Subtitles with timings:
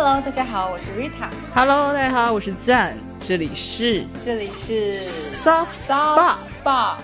[0.00, 1.28] Hello，大家好，我是 Rita。
[1.52, 6.96] Hello，大家好，我是赞，这里是这里是 Soft Spa Spa。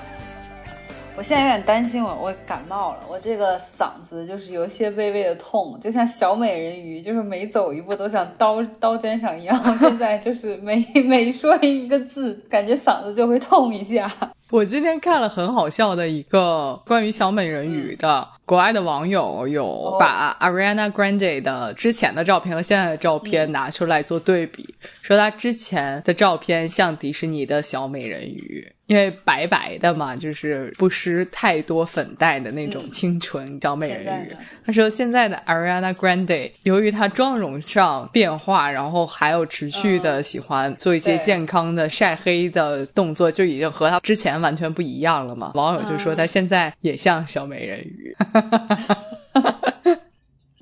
[1.16, 9.76] 我现在有点担心我，我感冒了，我这个嗓子就是有一些微微的痛，就像小美人鱼，就是每走一步都像刀 刀尖上一样。
[9.76, 14.08] 现在就是每 每说一个字，感觉嗓子就会痛一下。
[14.52, 34.36] 我今天看了很好笑的一个关于小美人鱼的，国外的网友有把 Ariana Grande 的之前的照片和现在的照片拿出来做对比，说她之前的照片像迪士尼的小美人鱼，因为白白的嘛，就是不施太多粉黛的那种清纯小美人鱼。
[34.66, 45.52] 他说现在的 Ariana Grande 由于她妆容上变化，然后还有持续的喜欢做一些健康的晒黑的动作，就已经和她之前完全不一样了嘛。
[45.54, 48.14] 网友就说她现在也像小美人鱼。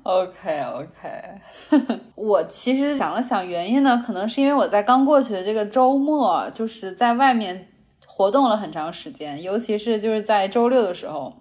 [0.03, 7.65] OK OK， 我其实想了想，原因呢，可能是因为我在刚过去的这个周末，就是在外面
[8.23, 11.33] 活动了很长时间，尤其是就是在周六的时候，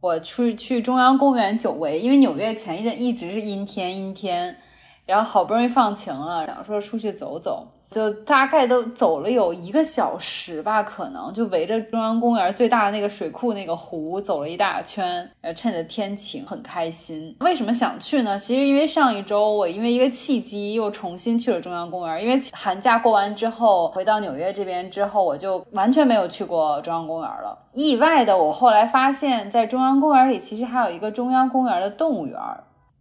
[0.00, 4.56] 我去去中央公园久违，因为纽约前一阵一直是阴天阴天，
[5.04, 7.66] 然后好不容易放晴了，想说出去走走。
[7.90, 17.36] 就大概都走了有一个小时吧，可能就围着中央公园最大的那个水库那个湖走了一大圈，呃，趁着天晴很开心。
[17.40, 18.38] 为什么想去呢？
[18.38, 27.58] 其实因为上一周我因为一个契机又重新去了中央公园，因为寒假过完之后回到纽约这边之后，我就完全没有去过中央公园了。
[27.72, 32.38] 意外的，我后来发现，在中央公园里其实还有一个中央公园的动物园。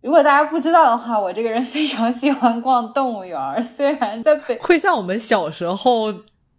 [0.01, 3.63] 如果大家不知道的话，我这个人非常喜欢逛动物园。
[3.63, 6.13] 虽然在北，会像我们小时候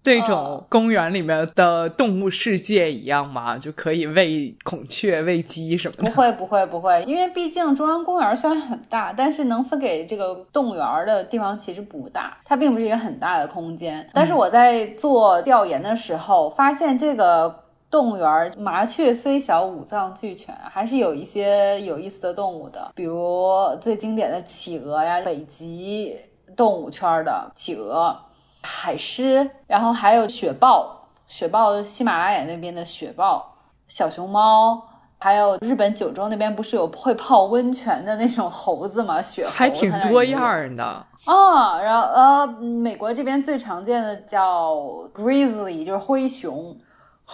[0.04, 3.56] 那种公园里面的动物世界一样吗？
[3.56, 6.10] 就可以喂孔雀、喂鸡什么的？
[6.10, 14.06] 不会，不会，不会，因为毕竟中央公园虽然很大，但是能分给这个动物园的地方其实不大，它并不是一个很大的空间。
[14.12, 17.64] 但是我在做调研的时候，发现这个。
[17.90, 26.16] 动物园麻雀虽小，五脏俱全，还是有一些有意思的动物的，比如最经典的企鹅呀，北极
[26.56, 28.16] 动物圈的企鹅、
[28.62, 33.56] 海狮，然后还有雪豹，雪豹喜马拉雅那边的雪豹，
[33.88, 34.80] 小熊猫，
[35.18, 39.20] 还有日本九州那边不是有会泡温泉的那种猴子吗？
[39.20, 40.84] 雪猴 还挺多样的
[41.26, 41.82] 啊。
[41.82, 44.76] 然后呃，美国这边最常见的叫
[45.12, 46.76] grizzly，就是灰熊。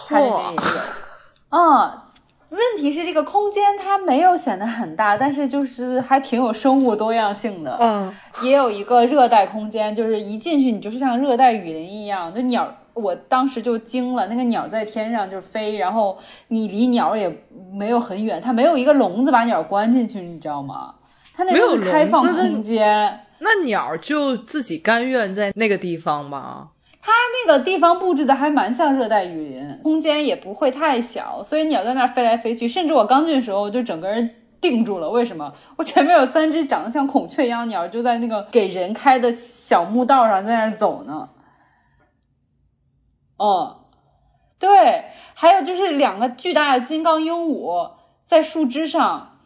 [0.07, 0.61] 它这边也有，
[1.49, 1.91] 嗯，
[2.49, 16.17] 问题是这个空间它没有显得很大，但是就是还挺有生物多样性的，嗯，也有一个热带空间，就是一进去你就是像热带雨林一样，就鸟，我当时就惊了，那个鸟在天上就飞，然后
[16.49, 17.43] 你离鸟也
[17.73, 20.93] 没有很远，它没有一个笼子把鸟关进去，你知道吗？
[21.35, 26.69] 它那个是开放空间，那鸟就自己甘愿在那个地方吗？
[27.07, 27.13] 它
[27.45, 32.67] 那个地方布置的还蛮像热带雨林，空间也不会太小，所以鸟在那儿飞来飞去。
[32.67, 34.29] 甚至我刚进的时候就整个人
[34.59, 35.53] 定住了，为什么？
[35.77, 41.29] 我前面有三只长得像孔雀一样鸟，就在那个给人开的小木道上在那儿走呢。
[43.37, 43.77] 嗯，
[44.59, 47.91] 对，还有就是两个巨大的金刚鹦鹉
[48.25, 49.36] 在树枝上。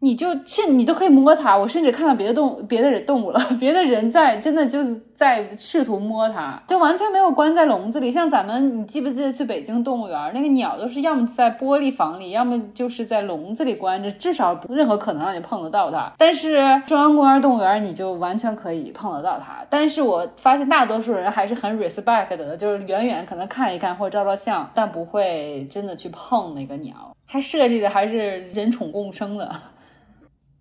[0.00, 8.10] 你就甚你都可以摸它，我甚至看到别的动别的动物了， 别的人在真的就是在试图摸它，就完全没有关在笼子里。
[8.10, 16.12] 像咱们，你记不记得去北京动物园那个鸟都是要么在玻璃房里，要么就是在笼子里关着，至少任何可能让你碰得到它。
[16.18, 19.64] 但是中央公园动物园你就完全可以碰得到它。
[19.70, 26.94] 但是我发现大多数人还是很 respect 的，就是远远可能看一看或照照相，但不会真的去碰那个鸟。
[27.26, 29.50] 它设计的还是人宠共生的。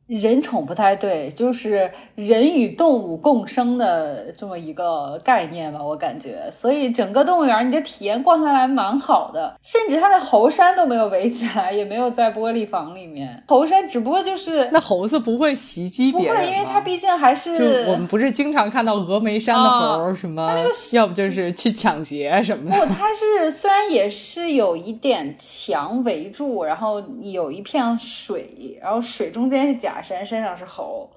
[0.07, 6.47] 人宠不太对，就是人与动物共生的这么一个概念吧，我感觉。
[6.55, 13.43] 所以整个动物园你的体验逛下来蛮好的，甚至它的猴山都没有围起来，也没有在玻璃房里面。
[13.47, 20.55] 猴山只不过就是那猴子不会袭击别人不会，因为它毕竟还是就我们不是经常看到峨眉山的猴什么，啊、
[20.93, 22.85] 要不就是去抢劫什么的。
[22.85, 29.94] 不，它是虽然也是有一点墙围住，然后有一片水，然后水中间是假。
[29.95, 31.09] 假山身上是猴，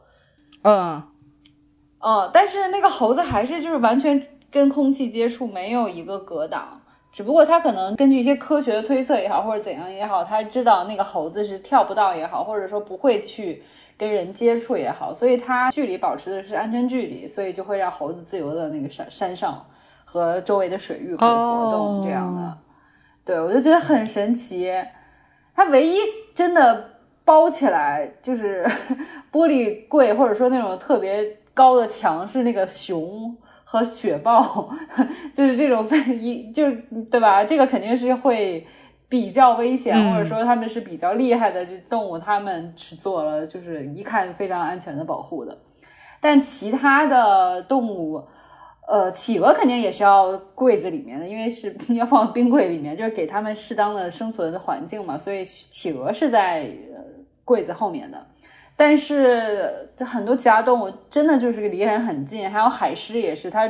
[0.62, 1.02] 嗯，
[1.98, 6.80] 哦，但是那个猴子还是就是完全跟空气接触，没有一个隔挡。
[7.10, 13.64] 只不过它可能根据一些科学的推测也好，或者怎样也好，他知道那个猴子是跳不到也好，或者说不会去
[13.96, 19.66] 跟人接触也好，所以它距离保持的是安全距离，所以就会让猴子自由的那个山山上
[20.04, 22.42] 和周围的水域会活动这样的。
[22.42, 22.58] 哦
[23.24, 24.72] 对我就觉得很神奇，
[25.52, 25.98] 它唯一
[26.32, 26.96] 真的。
[27.28, 28.64] 包起来，就是
[29.30, 34.70] 玻璃柜，或者说那种特别高的墙，是那个熊和雪豹，
[35.34, 35.86] 就是这种
[36.18, 36.76] 一就是
[37.10, 37.44] 对吧？
[37.44, 38.66] 这个肯定是会
[39.10, 45.58] 比较危险，嗯或者说他们是比较厉害的这动物，他们是做了就是一看非常安全的保护的。
[46.22, 48.24] 但其他的动物，
[48.88, 56.62] 呃，企鹅肯定也是要柜子里面的，因为是 要放冰柜里面，就是给它们适当的生存的环境嘛，所以企鹅是在
[56.94, 57.04] 呃
[57.48, 58.26] 柜子后面的。
[58.76, 63.68] 但是很多其他动物真的就是离人很近，还有海狮也是，它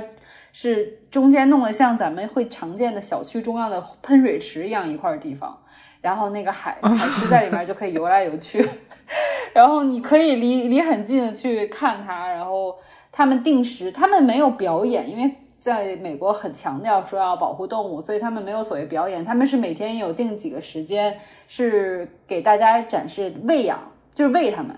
[0.52, 5.56] 是中间弄得像咱们会常见的小区中央的喷水池一样一块地方，
[6.02, 8.62] 然后那个海 海狮在里面就可以游来游去，
[9.54, 12.76] 然后你可以离离很近的去看它，然后
[13.10, 23.80] 他们定时，他们没有表演，因为在美国很强调说要保护动物，所以他们没有所谓表演，他们是每天有定几个时间是给大家展示喂养，
[24.14, 24.76] 就是喂它们，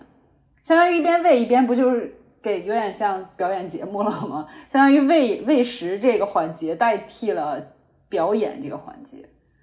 [0.62, 4.46] 相当于一边喂一边不就是给有点像表演节目了吗？
[4.70, 7.60] 相当于喂喂食这个环节代替了
[8.08, 9.18] 表演这个环节。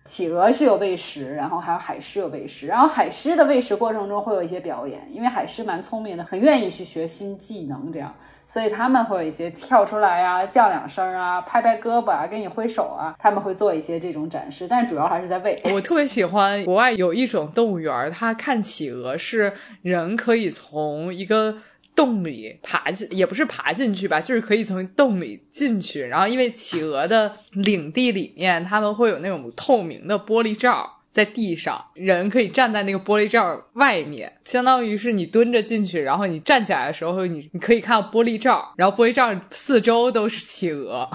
[0.05, 8.15] 企鹅是有喂食，然后还有海狮有喂食，然后海狮的喂食过程中会有一些表演，因为海狮蛮聪明的，很愿意去学新技能，这样，
[8.47, 15.61] 所以他们会有一些跳出来呀、叫两声啊、拍拍胳膊啊、跟你挥手啊，他们会做一些这种展示，但主要还是在喂。
[15.65, 21.57] 我特别喜欢国外有一种动物园儿，它看企鹅是人可以从一个
[21.95, 26.05] 洞里爬进，也不是爬进去吧，就是可以从洞里进去。
[26.05, 30.96] 然后因为企鹅的领地里面，他们会有那种透明的玻璃罩。
[31.17, 41.09] 在地上，人可以站在那个玻璃罩外面，相当于是你蹲着进去，然后你站起来的时候，你你可以看到玻璃罩，然后玻璃罩四周都是企鹅，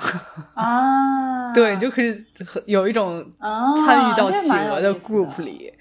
[0.54, 2.12] 啊， 对，就可以
[2.66, 5.72] 有一种啊参与到企鹅的 group 里。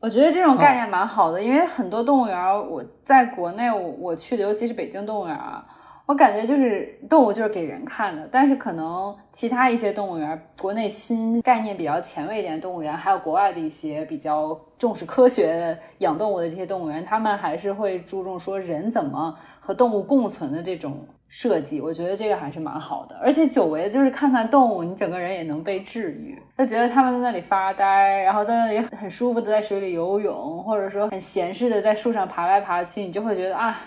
[0.00, 2.36] 我觉得这种概念蛮好的，因为很多动物园，
[2.68, 5.64] 我在国内我我去的，尤其是北京动物园啊，
[6.10, 20.98] 我感觉就是动物就是给人看的，但是可能其他一些动物园，国内新概念比较前卫一点的动物园，还有国外的一些比较重视科学养动物的这些动物园，他们还是会注重说人怎么和动物共存的这种
[21.28, 23.16] 设计，我觉得这个还是蛮好的。
[23.22, 26.36] 而且久违的就是看看动物，你整个人也能被治愈。
[26.58, 33.80] 就觉得他们在那里发呆，然后在那里很舒服的在水里游泳，或者说很闲适的在树上爬来爬去，你就会觉得啊，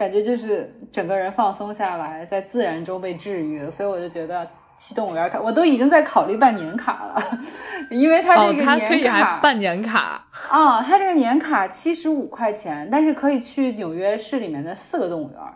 [0.00, 3.68] 感觉就是整个人放松下来，在自然中被治愈。
[3.68, 4.48] 所以我就觉得。
[4.82, 7.22] 去动物园看，我都已经在考虑办年卡了，
[7.92, 15.52] 因为它这个，哦它可以年卡还办年卡，啊、它这个年卡七十五块钱，但是可以去纽约市里面的四个动物园儿。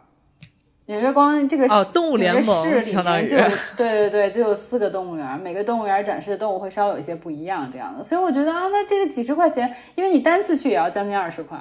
[0.84, 8.04] 纽约光这个哦市动物联盟市里相当于面就对对对，就有四个动物园儿，每个动物园儿展示的动物会稍微有一些不一样，这样的。
[8.04, 11.58] 所以我觉得啊，那这个几十块钱，因为你单次去也要将近二十块，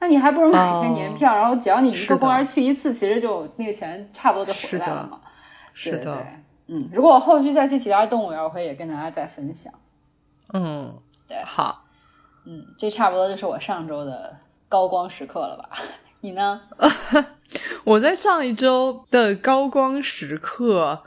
[0.00, 5.20] 那你还不如买一个年票，然后只要你一个公园去一次，其实就那个钱差不多就回来了嘛。
[5.72, 9.72] 是的对对对，嗯，如果我后续再去其他动物园，我会也跟大家再分享。
[10.52, 10.92] 嗯，
[11.28, 11.84] 对好。
[12.46, 14.34] 嗯，这差不多就是我上周的
[14.68, 15.68] 高光时刻了吧？
[16.22, 16.62] 你呢？
[17.84, 21.02] 我在上一周的高光时刻，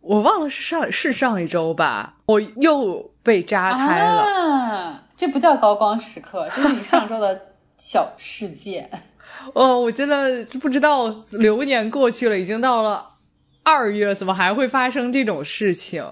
[0.00, 4.22] 我忘了是上是上一周吧，我又被扎胎了。
[4.22, 7.38] 啊，这不叫高光时刻，这是你上周的
[7.82, 8.88] 小世界。
[9.54, 13.16] 哦，我真的不知道，流年过去了，已经到了
[13.64, 16.06] 二月，怎么还会发生这种事情？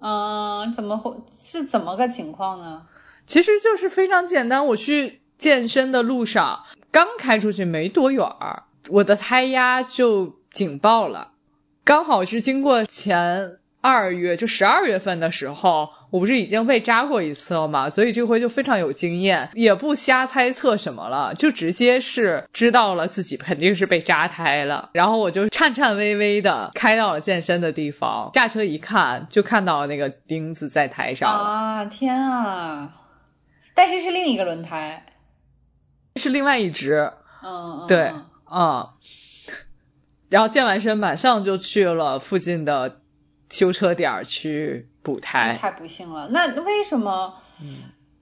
[0.00, 2.86] 嗯，怎么会是怎么个情况呢？
[3.26, 11.32] 其实就是非常简单，我去健身的路上，刚开出去没多远儿，我的胎压就警报了。
[11.84, 24.88] 刚好是经过前二月，就十二月份的时候，我不是已经被扎过一次了嘛，所以这回就非常有经验，也不瞎猜测什么了，就直接是知道了自己肯定是被扎胎了。
[24.94, 31.38] 然后我就颤颤巍巍的开到了健身的地方，下车一看，就看到那个钉子在台上了。
[31.38, 32.90] 啊，天啊！
[33.74, 35.04] 但是是另一个轮胎。
[36.16, 37.12] 是另外一只，
[37.44, 38.88] 嗯，嗯对嗯，嗯，
[40.30, 43.00] 然后健完身马上就去了附近的
[43.50, 45.56] 修车点儿去补胎。
[45.58, 46.28] 太不幸了。
[46.28, 47.34] 那为什么？
[47.62, 47.66] 嗯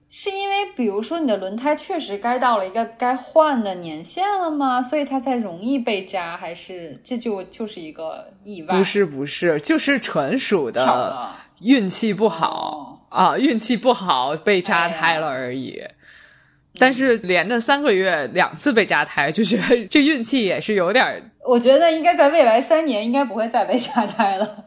[0.09, 4.81] 是因为比如说你的轮胎确实该到了一个该换的年限了吗？
[4.81, 8.77] 所以它才容易被扎，还是这就就是一个意外？
[8.77, 11.35] 不是不是，就是纯属的。
[11.59, 15.83] 运气不好、啊，运气不好被扎胎了而已。
[16.79, 24.65] 但是连着三个月两次被扎胎，就觉得这运气也是有点我觉得应该在未来三年应该不会再被扎胎了，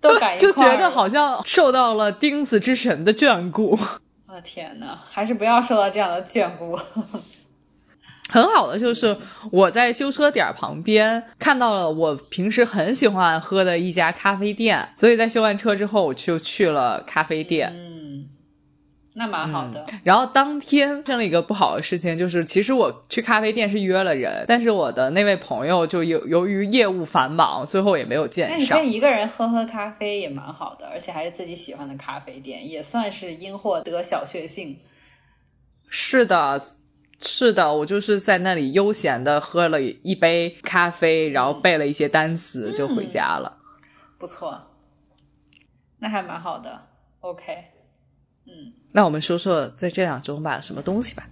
[0.02, 3.78] 都赶一就觉得好像受到了钉子之神的眷顾。
[4.26, 6.78] 我、哦天呐，还是不要受到这样的眷顾。
[8.30, 9.16] 很好的就是
[9.50, 17.72] 我在修车点旁边看到了我平时很喜欢喝的一家咖啡店，所以在修完车之后我就去了咖啡店。
[17.74, 17.99] 嗯，
[19.14, 19.84] 那蛮好的。
[20.04, 28.78] 然后当天发生了一个不好的事情，就是其实我去咖啡店是约了人，但是我的那位朋友就由由于业务繁忙，最后也没有见那你上。
[28.78, 34.78] 跟一个人喝喝咖啡也蛮好的，而且还是自己喜欢的咖啡店，也算是因祸得小确幸。
[35.88, 36.62] 是的，
[37.20, 43.58] 是的，我就是在那里悠闲的喝了一杯咖啡，然后背了一些单词就回家了。
[44.18, 44.56] 不错，
[45.98, 46.80] 那还蛮好的。
[47.20, 47.42] OK，
[48.46, 51.24] 嗯，那我们说说在这两周买了什么东西吧。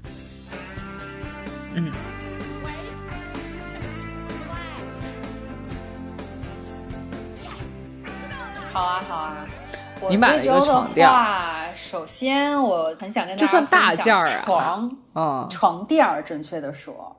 [1.75, 1.93] 嗯，
[8.73, 9.47] 好啊，好啊。
[10.01, 14.43] 我你买了一个床垫儿，首先我很想跟大家这算大分享件儿啊。
[14.45, 17.17] 床嗯，床垫儿，准确的说，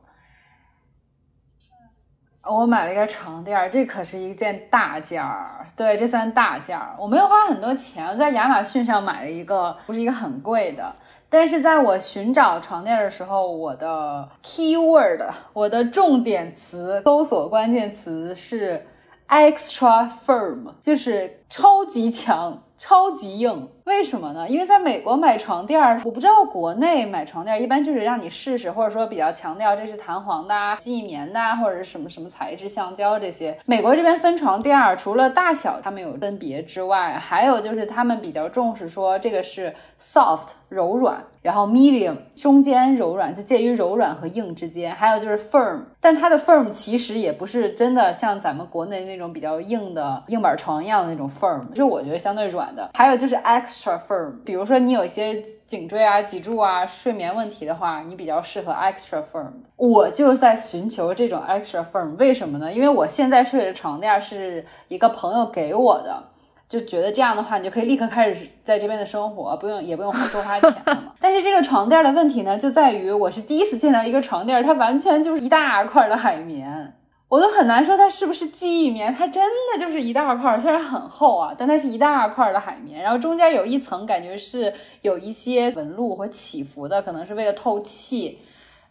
[2.46, 5.65] 我买了一个床垫儿，这可是一件大件儿。
[5.75, 6.96] 对，这算大件儿。
[6.98, 10.96] 我没有花很多钱，我在亚马逊上买了一个，不是一个很贵的。
[11.29, 18.88] 但是在我寻找床垫儿的时候，我的 keyword，我的重点词搜索关键词是
[19.27, 23.69] extra firm，就是超级强、超级硬。
[23.89, 24.48] 为什么呢？
[24.48, 33.58] 因为在美国买床垫儿，我不知道国内买床垫儿一般就是让你试试，或者说比较强调这是弹簧的、啊、记忆棉的啊，或者是什么什么材质、橡胶这些。
[33.65, 52.88] 美国这边分床垫儿，除了大小他们有分别之外，还有就是他们比较重视说这个是 soft 柔软，然后 medium 中间柔软，就介于柔软和硬之间，还有就是 firm，但它的 firm 其实也不是真的像咱们国内那种比较硬的硬板床一样的那种 firm，就是我觉得相对软的。
[52.93, 59.51] 还有就是 x extra firm，比如说你有一些颈椎啊、脊柱啊、睡眠问题的话，你比较适合 extra firm。
[59.77, 62.71] 我就在寻求这种 extra firm，为什么呢？
[62.71, 66.24] 因为我现在睡的床垫是一个朋友给我的。
[66.67, 71.13] 就觉得这样的话，你就可以立刻开始在这边的生活，不用也不用多花钱了嘛。
[71.19, 76.93] 但是这个床垫的问题呢，就在于我是第一次见到一个床垫，它完全就是一大块的海绵，
[77.29, 88.39] 我都很难说它是不是记忆棉，它真的就是一大块，虽然很厚啊，但它是一大块的海绵，然后中间有一层感觉是有一些纹路和起伏的，可能是为了透气。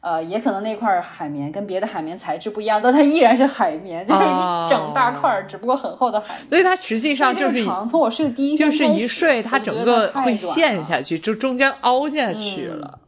[0.01, 6.49] 呃，也可能那块海绵跟别的海绵材质不一样，但它依然是海绵，就是一整大块只不过很厚的海绵。
[6.49, 13.01] 所以它实际上就是从我睡的第一就是一睡，它整个会陷下去，就中间凹下去了。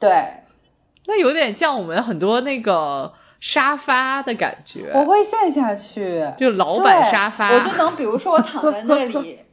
[0.00, 0.28] 对，
[1.06, 3.12] 那有点像我们很多那个
[3.44, 9.40] 沙发的感觉，我会陷下去，就老板沙发，我就能比如说我躺在那里。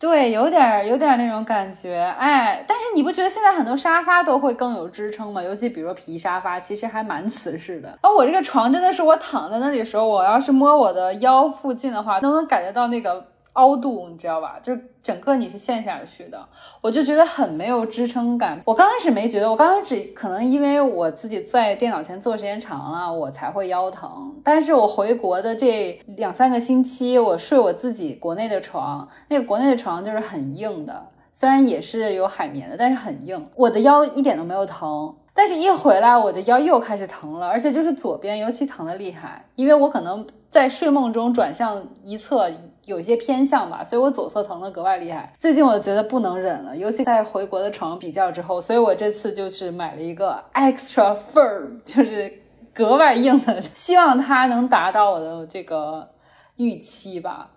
[0.00, 5.40] 对，有点儿有点儿那种感觉，哎，但是你不觉得现在很多沙发都会更有支撑吗？
[5.40, 7.96] 尤其比如说皮沙发，其实还蛮瓷实的。
[8.02, 14.58] 而我这个床真的是，我躺在那里的时候，我要是摸我的腰附近的话，都能感觉到那个凹度，你知道吧？
[14.62, 16.42] 就是整个你是陷下去的，
[16.80, 18.60] 我就觉得很没有支撑感。
[18.64, 24.34] 我刚开始没觉得，我刚开始可能因为我自己在电脑前坐时间长了，我才会腰疼。
[24.42, 35.14] 但是我回国的这两三个星期，我睡我自己国内的床，那个国内的床就是很硬的，虽然也是有海绵的，但是很硬，我的腰一点都没有疼。
[35.34, 42.50] 但是，一回来我的腰又开始疼了，而且就是左边尤其疼的厉害，因为我可能在睡梦中转向一侧
[42.84, 45.32] 有一些偏向吧，所以我左侧疼的格外厉害。
[45.38, 52.42] 最近我觉得不能忍了，尤其在回国的床比较之后，所以我这次就是买了一个 extra firm，就是
[52.74, 56.08] 格外硬的，希望它能达到我的这个
[56.56, 57.51] 预期吧。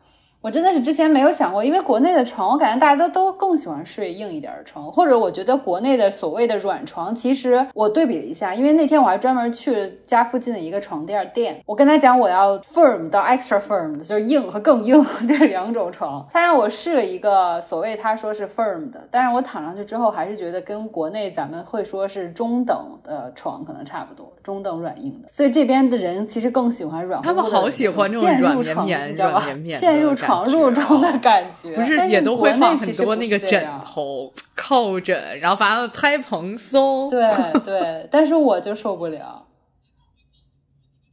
[0.45, 37.09] 我真的是之前没有想过，因为国内的床，我感觉大家都都更喜欢睡硬一点的床，或者我觉得国内的所谓的软床，其实我对比了一下，因为那天我还专门去了家附近的一个床垫店，我跟他讲我要 firm 到 extra firm 的，就是硬和更硬这两种床，他让我试了一个所谓他说是 firm 的，但是我躺上去之后还是觉得跟国内咱们会说是中等的床可能差不多，中等软硬的，所以这边的人其实更喜欢软乎乎的他们好喜欢这种软绵床绵你知道吧软绵绵的陷入床褥中的感觉，不是也都会放很多那个枕头、靠枕，然后反正拍蓬松。
[37.09, 37.23] 对
[37.63, 39.45] 对， 但是我就受不了。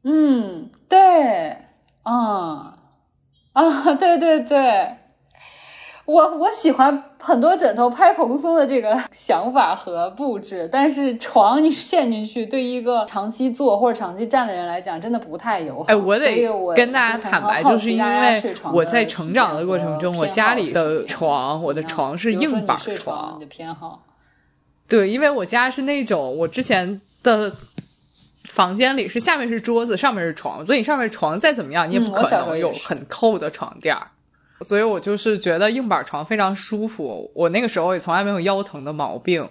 [0.05, 1.51] 嗯，对，
[2.03, 2.77] 啊、
[3.53, 4.97] 啊，对对对，
[6.05, 15.85] 我我喜欢很多枕头拍蓬松的这个想法和布置，但是床你陷进去，对一个长期坐或者长期站的人来讲，真的不太友好。
[15.87, 18.43] 哎，我得跟大家坦白，就是因为
[18.73, 23.47] 我在成长的过程中，我家里的床，我的床床是硬板床，床你的。
[23.47, 24.03] 偏好。
[24.89, 27.53] 对，因为我家是那种我之前的
[28.45, 34.09] 房间里是下面是桌子，上面是床，所以你上面床再怎么样，你也不可能有很厚的床垫儿。
[34.65, 39.49] 所以我就是觉得硬板床非常舒服，我那个时候也从来没有腰疼的毛病。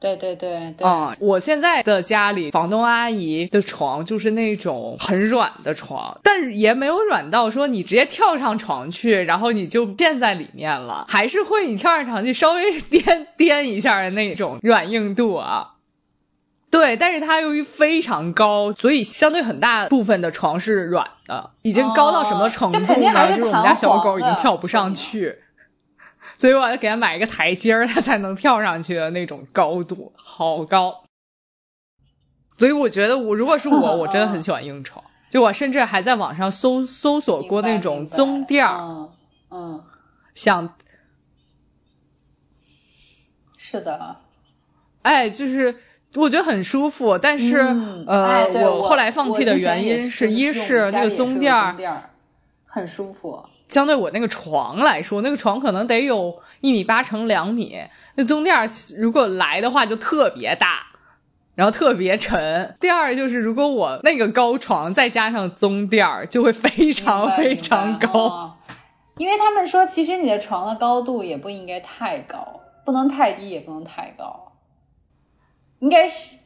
[0.00, 15.73] 对对对对，嗯、我现在的家里房东阿姨的床就是那种很软的床，但是也没有软到说你直接跳上床去，然后你就陷在里面了，还是会你跳上床去稍微 颠颠一下的那种软硬度啊。
[16.74, 23.28] 对，但是它由于非常高，所以相对很大部分的床是软的，已经高到什么程度呢？
[23.28, 25.38] 就是我们家小狗已经跳不上去。
[26.36, 31.04] 所以我要给它买一个台阶儿，它才能跳上去的那种高度，好高。
[32.58, 35.04] 所以我觉得我如果是我，我真的很喜欢硬床。
[35.30, 39.12] 就我甚至还在网上搜搜索过那种棕垫儿，嗯
[39.50, 39.84] 嗯，
[40.34, 40.76] 想
[43.56, 44.16] 是的，
[45.02, 45.76] 哎，就是
[46.16, 51.74] 我觉得很舒服，但是、嗯呃，我后来放弃的原因也是一是那个棕垫儿
[52.66, 53.44] 很舒服。
[53.68, 57.78] 相对我那个床来说，那个床可能得有一米八乘两米，
[58.14, 60.80] 那棕垫儿如果来的话就特别大，
[61.54, 62.76] 然后特别沉。
[62.78, 68.08] 第二就是，如果我那个高床再加上棕垫儿，就会非常非常高。
[68.12, 68.52] 哦
[69.16, 74.43] 因为他们说，其实你的床的高度也不应该太高，不能太低，也不能太高，
[75.80, 76.36] 应该是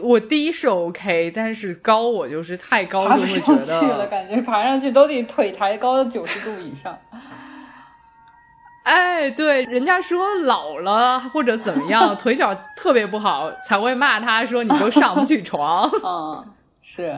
[0.00, 6.98] 我低是 OK，但是高我就是太高就会觉得去了，得，感觉爬上去都得腿抬高九十度以上。
[8.84, 15.88] 哎，对，人家说老了或者怎么样， 腿脚特别不好，才会骂他说你都上不去床。
[16.02, 17.16] 嗯，是。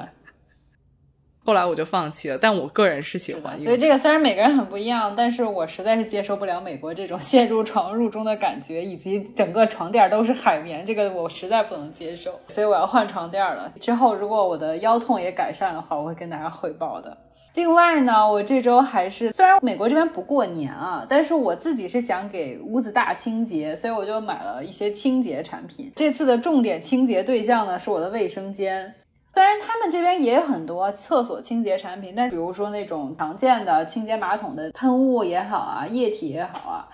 [1.45, 13.71] 后来我就放弃了，但我个人是喜欢所以这个虽然每个人很不一样，但是我实在是接受不了美国这种陷入床褥中的感觉，以及整个床垫都是海绵，这个我实在不能接受，所以我要换床垫了。
[13.79, 17.15] 之后如果我的腰痛也改善的话，我会跟大家汇报的。
[17.55, 25.93] 另外呢，我这周还是虽然美国这边不过年啊，但是我自己是想给屋子大清洁，所以我就买了一些清洁产品。
[25.95, 28.93] 这次的重点清洁对象呢是我的卫生间。
[29.35, 36.89] 虽然他们这边也有很多厕所清洁产品，但比如说那种常见的清洁马桶的喷雾也好啊，液体也好啊，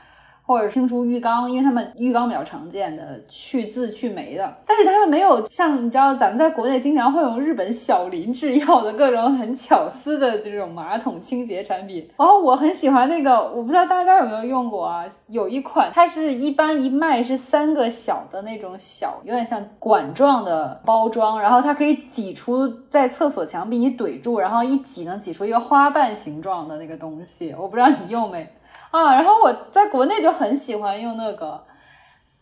[0.51, 12.09] 或者清除浴缸，因为他们浴缸比较常见的去渍去霉的，但是他们没有像你知道咱们在国内经常会用日本小林制药的各种很巧思的这种马桶清洁产品。
[12.19, 15.05] 然后我很喜欢那个，我不知道大家有没有用过啊？
[15.29, 27.55] 有一款它是一般一卖是三个小的那种小，有点像管状的包装，然后它可以挤出在厕所墙壁你怼住，然后一挤能挤出一个花瓣形状的那个东西。
[27.57, 28.49] 我不知道你用没？
[28.91, 31.63] 啊，然后我在国内就很喜欢用那个，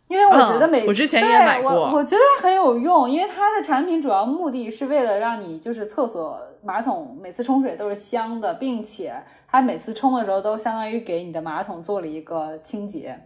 [0.08, 9.14] 因为我觉得每、嗯我之前也对买过我我觉得很有用，因为它的产品主要目的是为了让你就是厕所马桶每次冲水都是香的，并且
[9.46, 13.18] 它每次冲的时候都相当于给你的马桶做了一个清洁，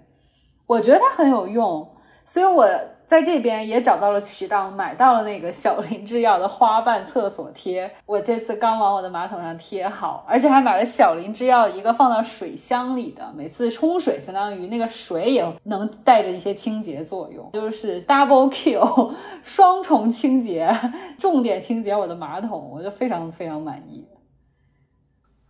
[0.66, 1.88] 我觉得它很有用，
[2.24, 2.68] 所以我
[3.12, 7.92] 在这边也找到了渠道，买到了那个小林制药的花瓣厕所贴。
[8.06, 19.12] 我这次刚往我的马桶上贴好，而且还买了小林制药一个放到水箱里的，每次冲水相当于那个水也能带着一些清洁作用，就是 double kill
[19.44, 20.74] 双重清洁，
[21.18, 24.06] 重点清洁我的马桶，我就非常非常满意。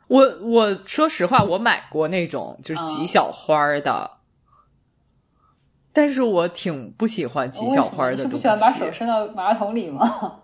[0.09, 4.11] 我我说实话，我买过那种就是挤小花儿的，
[5.93, 8.23] 但是我挺不喜欢挤小花的东西。
[8.23, 10.39] 是不喜欢把手伸到马桶里吗？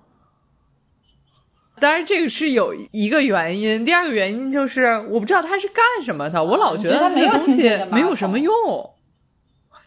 [1.81, 8.53] 当然，这个是有一个原因，第二个原因就是我不知道它是干什么的，我老觉得它东西没有什么用。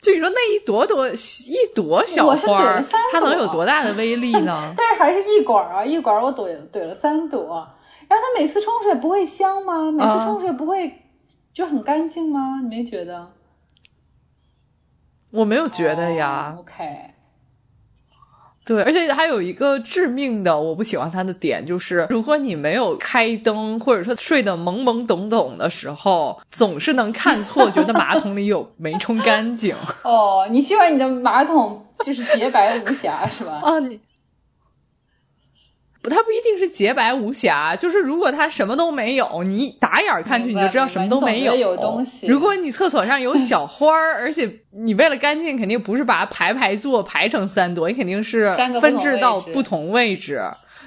[0.01, 4.73] 就你说那一朵朵一朵小花它能有多大的威力呢？
[4.75, 7.67] 但是还是一管啊，一管我怼怼了三朵，
[8.07, 9.91] 然后它每次冲水不会香吗？
[9.91, 10.91] 每次冲水不会
[11.53, 12.61] 就很干净吗？
[12.63, 13.27] 你没觉得？
[15.31, 16.55] 我没有觉得呀。
[16.57, 16.83] 哦 OK，
[18.63, 33.59] 对，而且还有一个致命的我不喜欢它的点，就是如果你没有开灯，或者说睡得懵懵懂懂的时候，总是能看错，觉得马桶里有没冲干净 哦，你希望你的马桶就是洁白无瑕是吧？
[33.63, 33.79] 啊！
[33.81, 33.99] 你
[36.09, 41.55] 它不一定是洁白无瑕，就是如果它什么都没有，你打眼看去你就知道什么都没有。
[41.55, 42.25] 有东西。
[42.25, 48.49] 如果你厕所上有小花儿，而且你为了干净，肯定不是把它排排坐排成三朵，你肯定是
[48.81, 50.41] 分置到不同位置，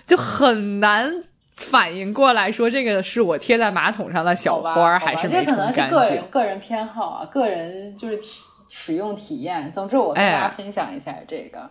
[0.05, 1.09] 就很难
[1.57, 5.75] 反应过来说这个是我贴在马桶上的小花还是没冲干净。
[5.75, 9.71] 这可能是个人个人偏好啊，个人就是体使用体验。
[9.71, 11.71] 总之，我跟大家分享一下这个。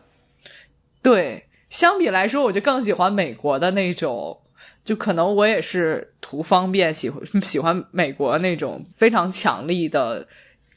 [1.02, 1.44] 对。
[1.74, 4.38] 相比来说，我就更喜欢美国的那种，
[4.86, 10.28] 就可能我也是图方便，喜欢 喜欢美国那种非常强力的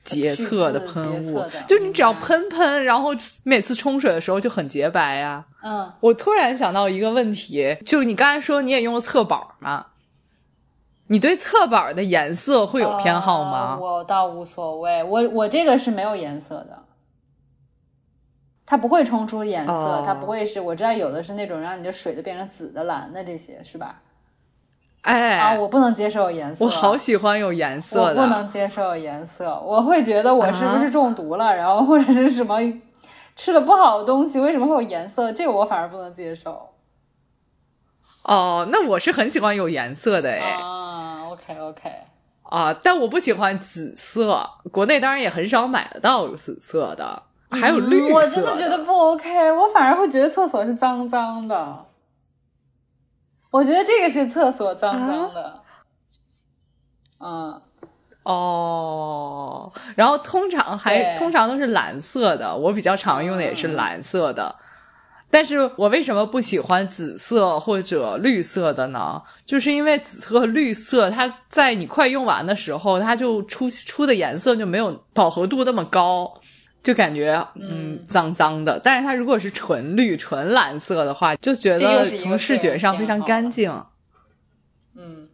[0.02, 3.10] 洁厕的喷雾，就你只要喷喷，然后
[3.42, 5.44] 每次冲水的时候就很洁白呀。
[5.62, 9.88] 嗯，我突然想到一个问题，就是你刚才说你也用了厕板嘛？
[11.08, 13.78] 你对侧板的颜色会有偏好吗？
[13.78, 16.85] 我倒无所谓，我我这个是没有颜色的。
[18.66, 20.60] 它不会冲出颜色，它不会是。
[20.60, 24.02] 我知道有的是那种让你的水都变成紫的、蓝的这些，是吧？
[25.02, 26.64] 哎，啊，我不能接受颜色。
[26.64, 28.20] 我好喜欢有颜色的。
[28.20, 32.58] 我不能接受颜色，我会觉得我是不是中毒了，然后或者是什么
[33.36, 34.40] 吃了不好的东西？
[34.40, 35.32] 为什么会有颜色？
[35.32, 36.70] 这个我反而不能接受。
[38.24, 40.38] 哦，那我是很喜欢有颜色的哎。
[40.38, 41.92] 啊，OK OK。
[42.42, 44.50] 啊，但我不喜欢紫色。
[44.72, 47.22] 国内当然也很少买得到紫色的。
[47.50, 51.86] 还有绿色，我真的觉得不 OK，我反而会觉得厕所是脏脏的。
[53.50, 55.60] 我觉得这个是厕所脏脏的。
[57.18, 57.62] 嗯，
[58.24, 64.54] 哦，然后通常还通常都是蓝色的，我比较常用的也是蓝色的。
[65.30, 69.20] 但是我为什么不喜欢紫色或者绿色的呢？
[69.44, 76.32] 就是因为紫色和绿色，它在你快用完的时候，它就出出的颜色就没有饱和度那么高。
[76.86, 83.68] 就感觉嗯脏脏的，但是它如果是纯绿、纯蓝色的话，就觉得从视觉上非常干净。
[84.94, 85.28] 嗯，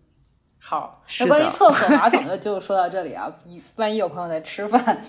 [0.58, 3.30] 好，那关于厕所马桶的 就说到这里啊。
[3.76, 5.04] 万一有朋友在吃饭，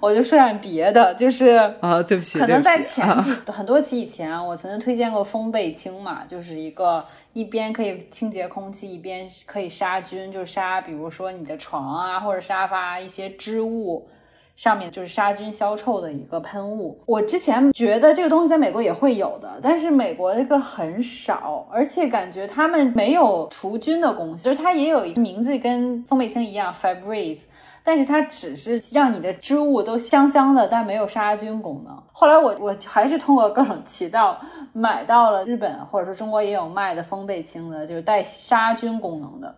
[0.00, 1.48] 我就说点别的，就是
[1.82, 14.08] 啊，对不起，可能在前几很多期以前，我曾经推荐过风贝清嘛，就是一个一边可以清洁空气，一边可以杀菌，就杀比如说你的床啊或者沙发一些织物。
[14.54, 17.00] 上面就是杀菌消臭的一个喷雾。
[17.06, 24.44] 我之前觉得这个东西在美国也会有的，但是美国这个很少，而且感觉他们没有除菌的功效。
[24.44, 27.42] 就是它也有名字跟风贝清一样，Febreze，
[27.82, 32.02] 但是它只是让你的织物都香香的，但没有杀菌功能。
[32.12, 34.38] 后来我我还是通过各种渠道
[34.72, 39.54] 买到了日本或者说中国也有卖的风贝清的，就是带杀菌功能的。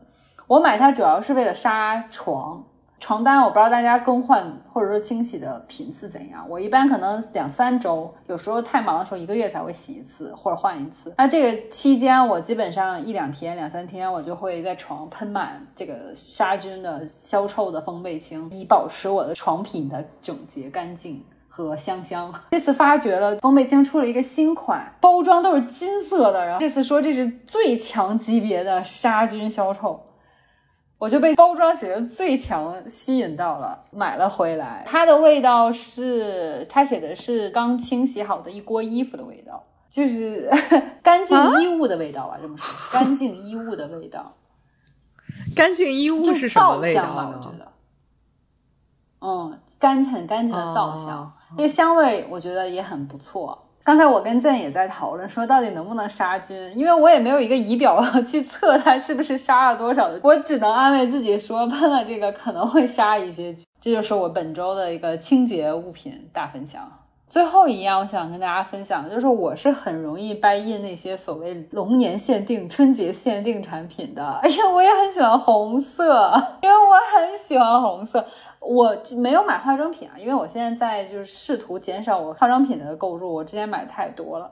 [0.46, 2.62] 我买它主要是为了杀床。
[3.04, 11.12] 床单我不知道大家更换或者说清洗的频次怎样，我一般可能两三周，有时候太忙的时候一个月才会洗一次或者换一次。
[11.18, 22.32] 那这个期间我基本上一两天、两三天我就会在床喷满这个杀菌的消臭的风贝清，以保持我的床品的整洁干净和香香。
[22.52, 30.00] 这次发觉了风贝清出了一个新款，包装都是金色的，然后这次说这是最强级别的杀菌消臭。
[31.04, 34.82] 我就被包装写的最强吸引到了，买了回来。
[34.86, 40.50] 它的味道是，它写的是刚清洗好的一锅衣服的味道，就是
[41.04, 42.38] 干净衣物的味道吧？
[42.40, 44.32] 这么说，干净衣物的味道。
[45.54, 47.34] 干净衣物是什么味道呢？
[47.36, 47.72] 我觉得，
[49.20, 53.62] 嗯，干很干净的皂香，那个香味我觉得也很不错。
[53.84, 63.66] 刚才我跟郑也在讨论，说到底能不能杀菌，因为我也没有一个仪表去测它是不是杀了多少，我只能安慰自己说喷了这个可能会杀一些菌。
[63.82, 66.90] 这就是我本周的一个清洁物品大分享。
[67.34, 74.24] 最后一样，我想跟大家分享的就是，我是很容易掰印那些所谓龙年限定、春节限定产品的。
[74.40, 78.24] 而且，我也很喜欢红色，因为我很喜欢红色。
[78.60, 84.48] 我没有买化妆品啊，因为我现在在就是试图减少我化妆品的购入，我之前买太多了。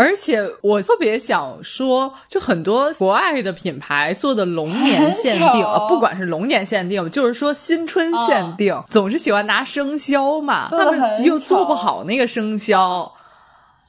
[0.00, 13.12] 而且我特别想说，就很多国外的品牌做的龙年限定，不管是龙年限定，就是说新春限定，总是喜欢拿生肖嘛，他们又做不好那个生肖，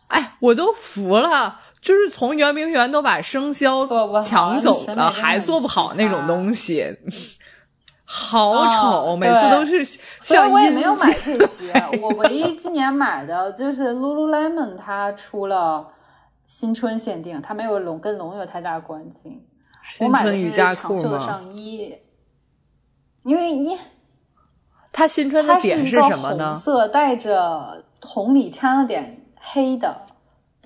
[0.10, 3.88] 哎，我都服了，就是从圆明园都把生肖
[4.22, 6.94] 抢走了，还做不好那种东西，
[8.04, 9.86] 好丑，每次都是。
[10.20, 11.72] 所以我也没有买这些，
[12.02, 15.88] 我唯一今年买的就是 Lululemon，它出了。
[16.52, 19.42] 新春限定，它没有龙跟龙有太大关系。
[20.02, 21.96] 我买的是长袖的上衣，
[23.24, 23.78] 因为你
[24.92, 26.52] 它新春的点是什么呢？
[26.52, 30.02] 红色带着红里掺了点黑的，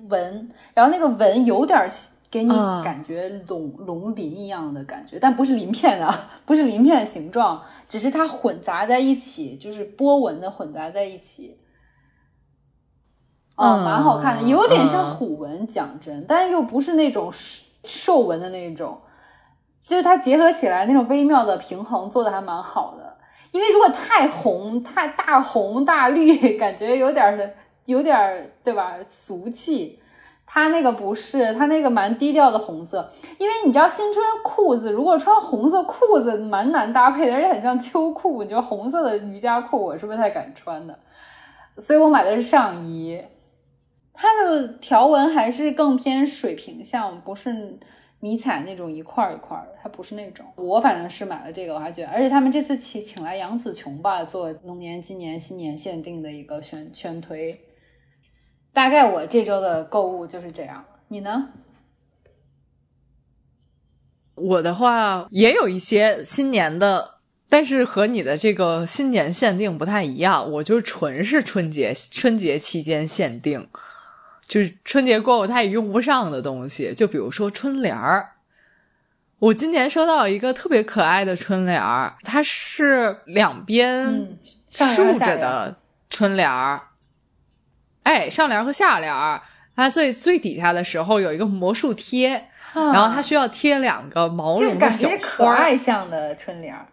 [0.09, 1.87] 纹，然后那个纹有点
[2.31, 11.59] 给你啊感觉龙、龙鳞一样的感觉，但不是鳞片啊，不是鳞片的形状，只是它混杂在一起，就是波纹的混杂在一起。
[13.55, 18.99] 哦，嗯蛮好看的，有点像嗯虎纹，讲真，但又不是那种兽兽纹的那种，
[19.85, 23.15] 就是它结合起来那种微妙的平衡做的还蛮好的。
[23.51, 27.53] 因为如果太红、太大红大绿，感觉有点儿
[27.85, 28.95] 有点儿对吧？
[29.03, 29.99] 俗气。
[30.45, 33.09] 它那个不是，它那个蛮低调的红色。
[33.37, 38.43] 因为你知道新春裤子如果穿红色裤子蛮难搭配的，而且很像秋裤。
[38.43, 40.97] 你知道红色的瑜伽裤我是不太敢穿的，
[41.77, 43.21] 所以我买的是上衣。
[44.15, 47.77] 它的条纹还是更偏水平向，不是
[48.19, 50.45] 迷彩那种一块一块的，它不是那种。
[50.55, 57.59] 我反正是买了这个，我还觉得，而且他们这次请请来杨紫琼吧，做龙年今年新年限定的一个宣宣推。
[58.73, 61.49] 大概我这周的购物就是这样，你呢？
[64.35, 73.69] 我的话也有一些新年的，但是和你的这个新年限定不太一样，我就纯是春节春节期间限定，
[74.47, 78.31] 就是春节过后他也用不上的东西，就比如说春联儿。
[79.39, 84.37] 我今年收到一个特别可爱的春联儿，它是两边
[84.69, 85.75] 竖着的
[86.09, 86.81] 春联儿，
[88.03, 89.41] 哎，上联儿和下联儿，
[89.75, 96.87] 它最最底下的时候有一个魔术贴，然后它需要贴两个毛绒的小感觉可，爱像的春联儿。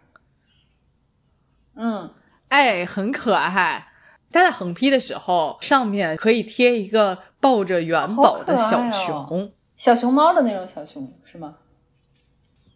[1.75, 2.13] 嗯，
[2.49, 3.87] 哎，很可爱。
[4.31, 11.55] 它在横批的时候，上面可以贴一个抱着元宝的小熊，哦小熊猫的那种小熊是吗？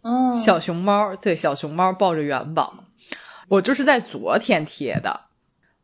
[0.02, 2.74] 嗯，小熊猫，对，小熊猫抱着元宝。
[3.48, 5.20] 我就是在昨天贴的，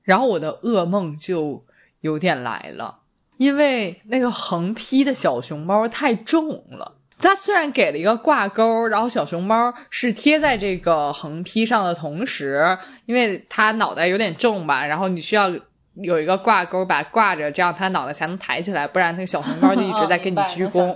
[0.02, 1.64] 然后我的噩梦就
[2.00, 2.98] 有点来了，
[3.38, 6.92] 因为那个横批的小熊猫太重了。
[7.18, 15.50] 它虽然给了一个挂钩，然后小熊猫是贴在这个横批上的同时，因为它脑袋有点重吧，然后你需要
[15.94, 20.94] 有一个挂钩把它挂着，这样它脑袋才能抬起来，不然那个小熊猫就一直在给你哦鞠躬。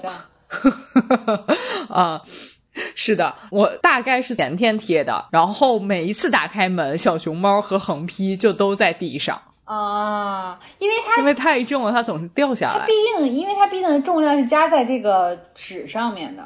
[1.89, 2.21] 啊，
[2.95, 12.93] 是的，我大概是前天贴的，然后每一次打开门，小熊猫和横批就都在地上，啊，因为它因为太重了，它总是掉下来它毕。
[13.19, 16.43] 竟，因为它毕竟的重量是加在这个纸上面的，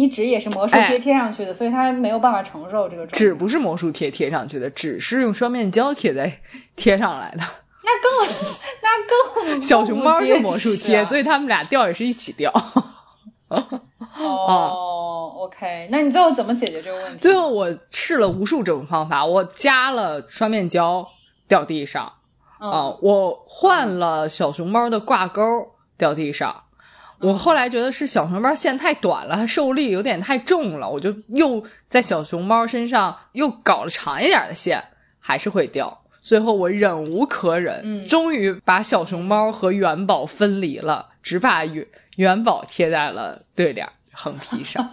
[0.00, 3.18] 你纸也是魔术贴哎贴上去的，所以它没有办法承受这个重。
[3.18, 6.32] 纸不是魔术贴贴上去的，纸是用双面胶贴在
[6.74, 7.42] 贴上来的。
[7.82, 8.10] 那更
[8.82, 12.50] 那更 小熊猫是魔术贴，所以以他们俩掉也是一起掉。
[14.16, 17.18] 哦，OK，那你最后怎么解决这个问题？
[17.20, 21.06] 最后我试了无数种方法，我加了双面胶
[21.46, 22.10] 掉地上
[22.62, 25.42] 嗯啊、我换了小熊猫的挂钩
[25.98, 26.62] 掉地上。
[27.20, 34.82] 我后来觉得是小熊猫线太短了，它受力有点太重了，我就又在小熊猫身上又搞了长一点的线，
[35.18, 36.02] 还是会掉。
[36.22, 44.86] 最后我忍无可忍，嗯终于把小熊猫和元宝分离了，只把元元宝贴在了对联横批上。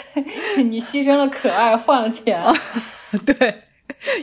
[0.56, 2.42] 你牺牲了可爱换了钱，
[3.26, 3.62] 对，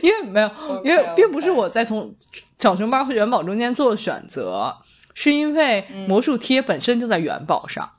[0.02, 0.50] 因为没有
[0.84, 2.12] 因为并不是我在从
[2.58, 4.76] 小熊猫和元宝中间做选择，
[5.14, 7.90] 是因为魔术贴本身就在元宝上，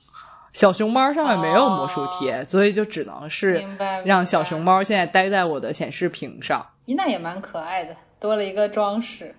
[0.53, 3.63] 小熊猫上面没有魔术贴，所以就只能是
[4.03, 4.61] 让小熊。
[4.61, 6.65] 猫现在待在我的显示屏上。
[6.85, 9.33] 咦那也蛮可爱的，多了一个装饰。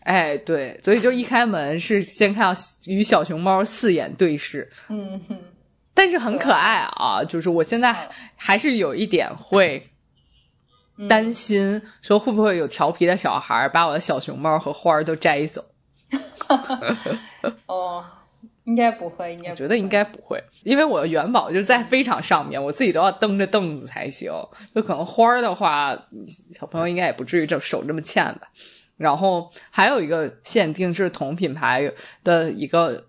[0.00, 5.38] 哎，对，所以就一开门是先看到与小熊猫四眼对视，嗯哼，
[5.92, 9.86] 但是很可爱啊，就是我现在还还是有一点会
[10.96, 15.64] 嗯担心，说会不会有调皮的小孩把我的小熊猫和花儿都摘走？
[17.66, 18.04] 哦，
[18.64, 24.32] 应该不会，应该不会我觉得应该不会，因为我的元宝就在非常上面，我自己都要蹬着凳子才行。
[24.74, 25.96] 就可能花儿的话，
[26.52, 28.48] 小朋友应该也不至于这手这么欠吧。
[28.96, 31.92] 然后还有一个限定是同品牌
[32.24, 33.04] 的一个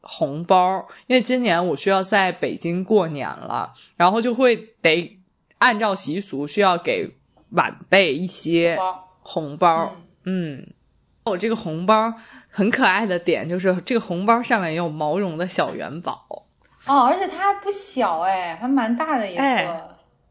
[0.00, 5.18] 红包，因为今年我需要在北京过年了，然后就会得
[5.58, 7.10] 按照习俗需要给
[7.50, 9.96] 晚辈一些包红包。
[10.24, 10.66] 嗯，
[11.26, 12.12] 我这个红包
[12.48, 16.24] 很可爱的点就是这个红包上面也有毛绒的小元宝。
[16.86, 19.82] 哦，而且它还不小哎，还蛮大的一个，哎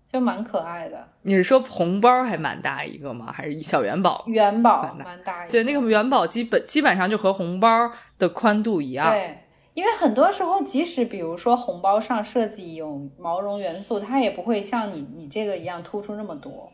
[0.08, 1.06] 就蛮可爱的。
[1.24, 3.30] 你是说红包还蛮大一个吗？
[3.30, 4.24] 还是小元宝？
[4.28, 9.12] 元宝蛮大蛮大一个，对，那个元宝基本基本上就和红包的宽度一样。
[9.12, 9.38] 对，
[9.74, 16.72] 因为很多时候，即使比如说红包上设计有毛绒元素，它也不会像你你这个一样突出那么多，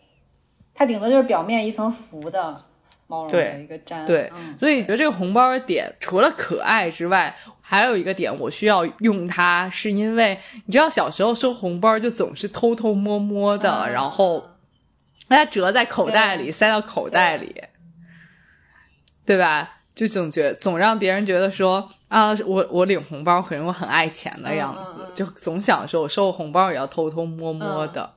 [0.76, 2.64] 它顶多就是表面一层浮的
[3.12, 14.40] 毛绒对的一个毡，对嗯所以觉得这个红包的点，除了可爱之外，还有一个点我需要用它，是因为你知道小时候收红包就总是偷偷摸摸的，啊然后
[15.28, 17.54] 把它折在口袋里，塞到口袋里，
[19.26, 19.70] 对吧？
[19.94, 28.14] 就总觉总让别人觉得说啊，我我领红包，可能我很爱钱的样子，就总想说我收个红包也要偷偷摸摸嗯的。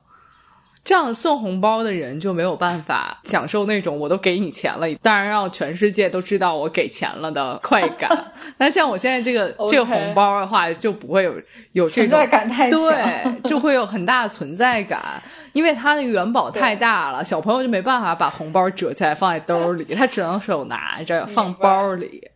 [0.85, 8.07] 这样送红包的人就没有办法享受那种我都给你钱了，当然让全世界都知道我给钱了的快感。
[8.59, 11.33] 那像我现在这个这个红包的话，就不会有
[11.71, 15.19] 有这种存在感太强，对，就会有很大的存在感，
[15.53, 22.29] 因为它那个元宝太大了，小朋友就没办法把红包折起来放在兜里，他只能手拿着放包里。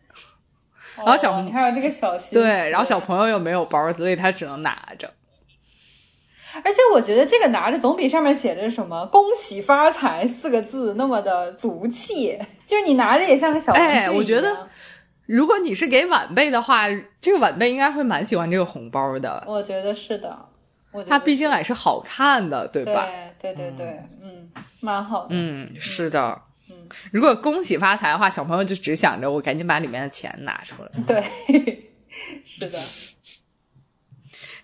[0.96, 5.08] 然后小你还有这个小心，对，然后小朋友又没有包，所以他只能拿着。
[6.64, 14.10] 而且我觉得这个拿着总比上面写着什么“恭喜发财”四个字那么的俗气，就是你拿着也像个小玩具一哎。
[14.10, 14.68] 我觉得
[15.26, 16.86] 如果你是给晚辈的话，
[17.20, 19.44] 这个晚辈应该会蛮喜欢这个红包的。
[19.46, 20.36] 我觉得是的，
[20.92, 23.06] 我它毕竟是还是好看的，对吧？
[23.38, 25.28] 对对对对，嗯，蛮好的。
[25.30, 26.42] 嗯，是的。
[26.68, 30.90] 嗯，如果恭喜发财的话，小朋友就只想着我赶紧把里面的钱拿出来。
[31.06, 31.22] 对，
[32.44, 32.78] 是的，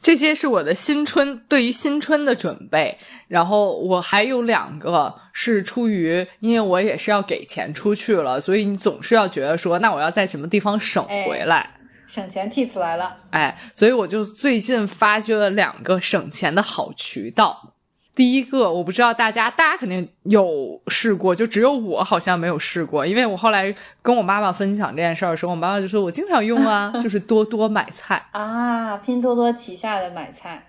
[0.07, 11.69] 这些是我的新春对于新春的准备，然后我还有两个是出于，因为我也是要给钱出去了，所以你总是要觉得说，那我要在什么地方省回来，
[12.07, 13.17] 省钱 tips 来了。
[13.31, 17.75] 哎，所以我就最近发掘了两个省钱的好渠道。
[18.17, 28.27] 第一个，我不知道大家，大家肯定有试过，就只有我好像没有试过，因为我后来跟我妈妈分享这件事儿的时候，我妈妈就说我经常用啊， 就是多多买菜。
[28.33, 30.67] 啊，拼多多旗下的买菜，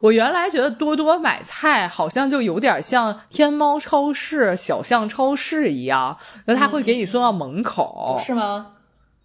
[0.00, 8.66] 我原来觉得多多买菜好像就有点像天猫超市、小象超市一样，那它会给你送到门口，不是吗？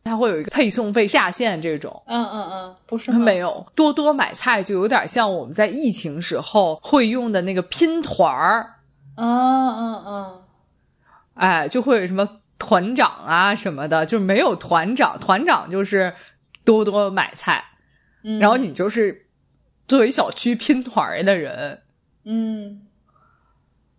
[0.03, 2.03] 它会有一个配送费下限这种。
[2.07, 3.19] 嗯嗯嗯，不是吗？
[3.19, 3.65] 没有。
[3.73, 8.75] 多多买菜，就有点像我们在疫情时候会用的那个拼团儿，
[9.15, 10.41] 嗯嗯嗯，
[11.35, 12.27] 哎，就会有什么
[12.59, 16.13] 团长啊什么的，就没有团长，团长就是
[16.65, 17.63] 多多买菜，
[18.23, 19.27] 嗯，然后你就是
[19.87, 21.81] 作为小区拼团儿的人，
[22.25, 22.81] 嗯。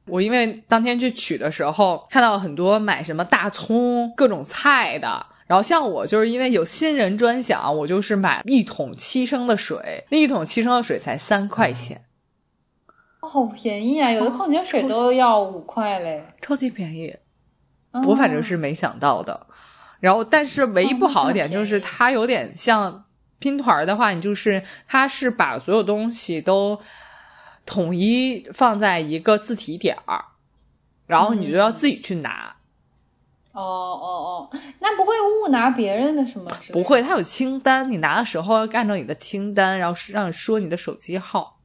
[0.06, 5.24] 我因为当天去取的时候，看到很多买什么大葱、各种菜的。
[5.46, 12.02] 然后像我就是因为有新人专享，我就是买一桶七升的水，那一桶七升的水才三块钱，
[13.20, 14.11] 哦好便宜啊！
[14.11, 16.24] 有的矿泉水都要五块嘞。
[16.40, 17.14] 超级便宜。
[17.92, 19.46] 哦我反正是没想到的。
[20.00, 23.04] 然后，但是唯一不好的点就是它有点像
[23.38, 26.80] 拼团儿的话，你就是它是把所有东西都
[27.66, 30.24] 统一放在一个自提点儿，
[31.07, 32.53] 然后你就要自己去拿。
[33.54, 36.82] 哦哦哦，那不会误拿别人的什么之类的？
[36.82, 41.58] 不会，他有清单，你拿的时候要按照你的清单，然后让你说你的手机号。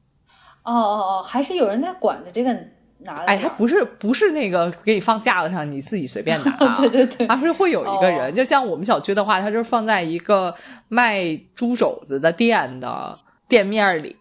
[0.62, 2.52] 哦哦哦，还是有人在管着这个
[3.00, 3.24] 拿的。
[3.24, 10.54] 哎，他不是不是那个给你放架子上，你自己随便拿、啊 对对对，而是会有一个人，哦就像我们小区的话，他就是放在一个
[10.88, 14.16] 卖猪肘子的店的店面里，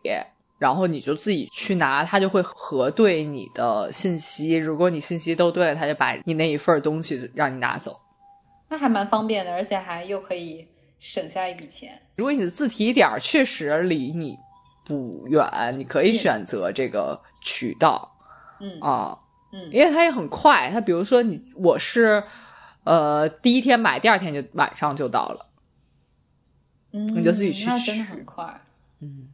[0.60, 4.54] 然后你就自己去拿，他就会核对你的信息。
[4.56, 8.00] 如果你信息都对了，它就把你那一份东西让你拿走。
[8.67, 10.67] 那还蛮方便的，而且还又可以
[11.00, 12.00] 省下一笔钱。
[12.17, 14.38] 如果你的自提点儿确实离你
[14.86, 18.12] 不远，你可以选择这个渠道
[18.60, 19.17] 嗯啊。
[19.52, 20.69] 嗯因为它也很快。
[20.72, 22.22] 它比如说你我是
[22.84, 25.48] 呃第一天买，第二天就晚上就到了。
[26.91, 28.62] 嗯，你就自己去那真的取很快。
[29.00, 29.30] 嗯，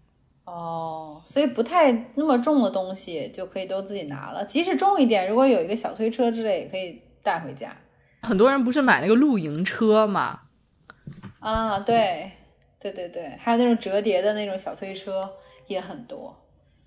[0.45, 7.75] 哦，所以不太那么重的东西就可以都自己拿了，即使重一点，如果有一个小推车之类，也可以带回家。
[8.21, 10.39] 很多人不是买那个露营车嘛？
[11.39, 12.31] 啊，对，
[12.79, 15.29] 对对对，还有那种折叠的那种小推车
[15.67, 16.35] 也很多。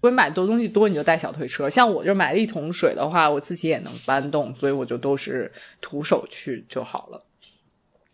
[0.00, 1.68] 如果买多东西多，你就带小推车。
[1.68, 7.24] 像我就买了一桶水的话，我自己也能搬动，所以我就都是徒手去就好了。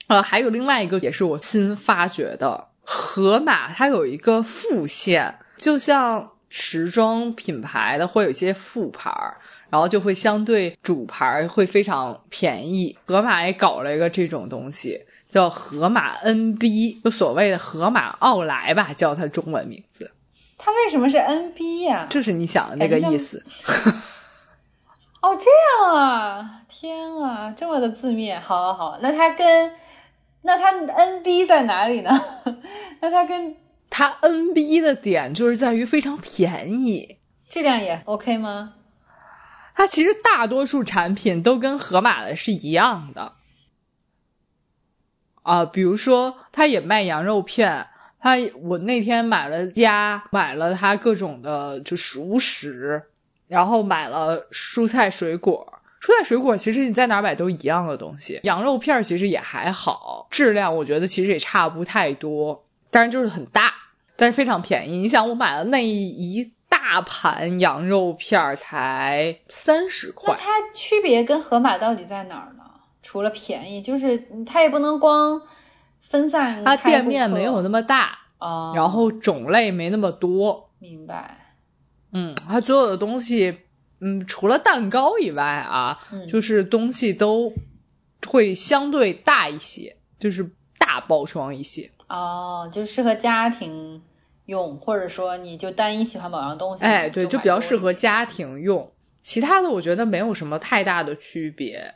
[0.06, 9.36] 呃，还有另外一个也是我新发掘的，盒马它有一个副线，就像时装品牌的会有一些副牌儿，
[9.70, 12.96] 然后就会相对主牌儿会非常便宜。
[13.06, 20.10] 盒马也搞了一个这种东西，叫盒马 NB，就所谓的河马奥莱吧，叫它中文名字。
[20.56, 23.44] 它为什么是 NB 呀、就是你想的那个意思。
[25.20, 25.50] 哦，这
[25.84, 26.60] 样啊！
[26.68, 28.98] 天啊，这么的字面，好好好。
[29.02, 29.70] 那它跟
[30.46, 32.10] 那它 NB 在哪里呢？
[33.00, 33.56] 那它跟
[33.88, 37.18] 它 NB 的点就是在于非常便宜，
[37.48, 38.74] 质量也 OK 吗？
[39.74, 43.32] 它其实大多数产品都跟盒马的是一样的
[45.42, 47.86] 啊，比如说它也卖羊肉片，
[48.20, 53.02] 它我那天买了家，买了它各种的就熟食，
[53.48, 55.80] 然后买了蔬菜水果。
[56.04, 63.72] 蔬菜水果其实你在哪儿买都一样的东西，羊肉片其实也还好，质量我觉得其实也差不太多，但是就是很大，
[64.14, 64.98] 但是非常便宜。
[64.98, 72.64] 你想我买了那一大盘羊肉片才三十块，那它区别跟盒马到底在哪儿呢？
[73.00, 75.40] 除了便宜，就是它也不能光
[76.02, 76.62] 分散。
[76.62, 80.68] 它店面没有那么大啊，然后种类没那么多。
[80.78, 81.54] 明白。
[82.12, 83.60] 嗯，它所有的东西。
[84.00, 87.52] 嗯，除了蛋糕以外啊，就是东西都
[88.26, 94.02] 会相对大一些，就是大包装一些哦，就适合家庭
[94.46, 98.90] 用，或者说你就单一喜欢某样东西，哎，对，就比较适合家庭用。
[99.22, 101.94] 其他的我觉得没有什么太大的区别，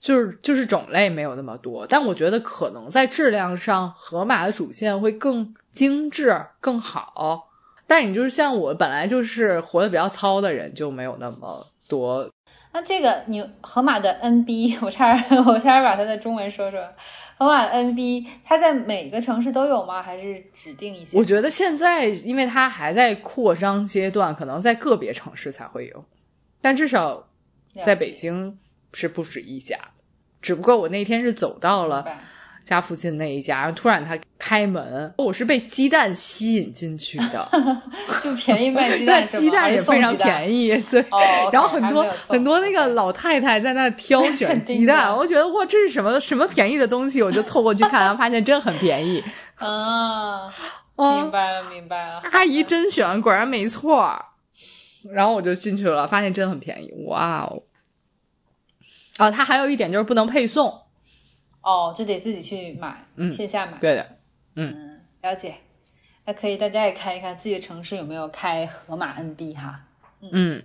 [0.00, 7.47] 就是就是种类没有那么多，但我觉得可能在质量上，盒马的主线会更精致更好。
[7.88, 12.30] 但你就是像我本来就是活得比较糙的人，就没有那么多。
[12.70, 16.94] 那这个你河马的 NB， 我差点我差点把它的中文说出来。
[17.38, 20.02] 河马 NB，它在每个城市都有吗？
[20.02, 21.16] 还是指定一些？
[21.16, 26.04] 我觉得现在因为它还在扩张阶段，可能在个别城市才会有，
[26.60, 27.26] 但至少
[27.82, 28.58] 在北京
[28.92, 29.78] 是不止一家。
[30.42, 32.06] 只不过我那天是走到了。
[32.68, 37.48] 家附近那一家，然后突然他开门，我是被鸡蛋吸引进去的，
[38.22, 41.04] 就便宜卖鸡蛋， 鸡蛋也非常便宜，对。
[41.50, 49.24] 然后很多很多那个老太太在那挑选鸡蛋，我觉得哇，这是什么什么便宜的东西，我就凑过去看，然后发现真很便宜。
[49.54, 50.52] 啊，
[50.96, 54.14] 明白了明白了，阿姨甄选，果然没错。
[55.12, 57.62] 然后我就进去了，发现真的很便宜，哇哦！
[59.16, 60.74] 啊，它还有一点就是不能配送。
[61.60, 63.78] 哦，就得自己去买，线下买。
[63.78, 64.06] 对的，
[64.54, 65.56] 嗯，了解。
[66.24, 69.80] 那可以，大家也看一看自己的城市有没有开盒马 NB 哈。
[70.20, 70.62] 嗯。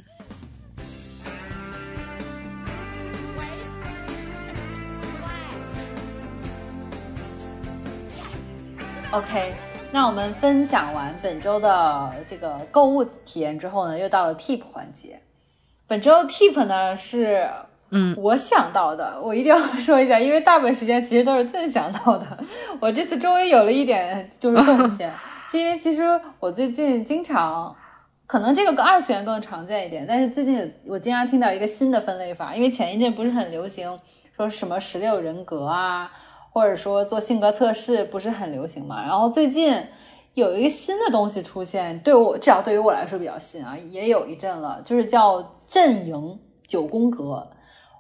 [9.12, 9.54] OK，
[9.92, 15.22] 那我们分享完本周的这个购物体验之后呢，又到了 Tip 环节。
[15.88, 17.50] 本周 Tip 呢是。
[17.96, 22.26] 嗯，我想到的，我一定要 说一下，因为大部分时间其实都是自想到的。
[22.80, 25.14] 我这次终于有了一点就是贡献，
[25.52, 26.02] 是因为其实
[26.40, 27.76] 我最近经常，
[28.26, 34.00] 可能这个跟二次元更常见一点，但是最近我经常听到一个新的分类法，因为前一阵不是很流行
[34.36, 36.12] 说什么十六人格啊，
[36.52, 39.80] 或者说做性格测试不是很流行嘛，然后最近
[40.34, 47.48] 有一个新的东西出现，对我至少对于我来说比较新啊，也有一阵了，就是叫阵营九宫格。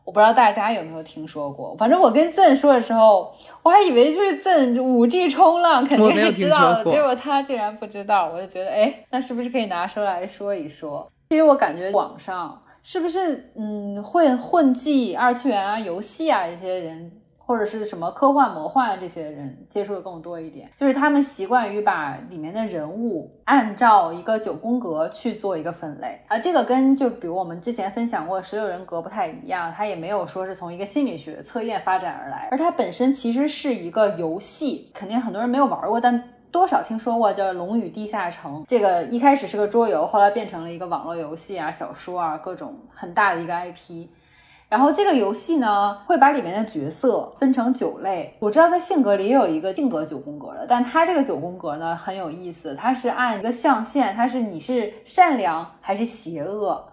[0.05, 11.09] 我不知道大家有没有听说过，反正我跟赠说的时候，我还以为就是赠五 G 冲浪肯定是知道的，结果他竟然不知道，我就觉得哎，那是不是可以拿出来说一说？
[11.29, 17.11] 其实我感觉网上是不是嗯会混迹二次元啊、游戏啊这些人。
[17.45, 26.19] 或者是什么科幻、魔幻这些人接触的更多一点，就是他们习惯于把里面的人物按照一个九宫格去做一个分类。
[26.27, 44.07] 啊，这个跟就比如我们之前分享过十六人格不太一样，它也没有说是从一个心理学测验发展而来，而它本身其实是一个游戏，肯定很多人没有玩过，但多少听说过叫《龙与地下城》，这个一开始是个桌游，后来变成了一个网络游戏啊、小说啊，各种很大的一个 IP。
[44.73, 48.35] 然后这个游戏呢，会把里面的角色分成九类。
[48.39, 56.89] 我知道在性格里也有一个性格九宫格的，但它这个九宫格呢很有意思，它是按一个象限，它是你是善良还是邪恶，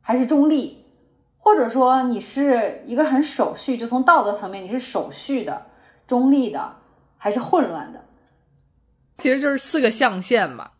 [0.00, 0.86] 还是中立，
[1.38, 5.60] 或者说你是一个很守序，就从道德层面你是守序的、
[6.06, 6.72] 中立的，
[7.18, 8.00] 还是混乱的？
[9.18, 10.70] 其实就是四个象限嘛。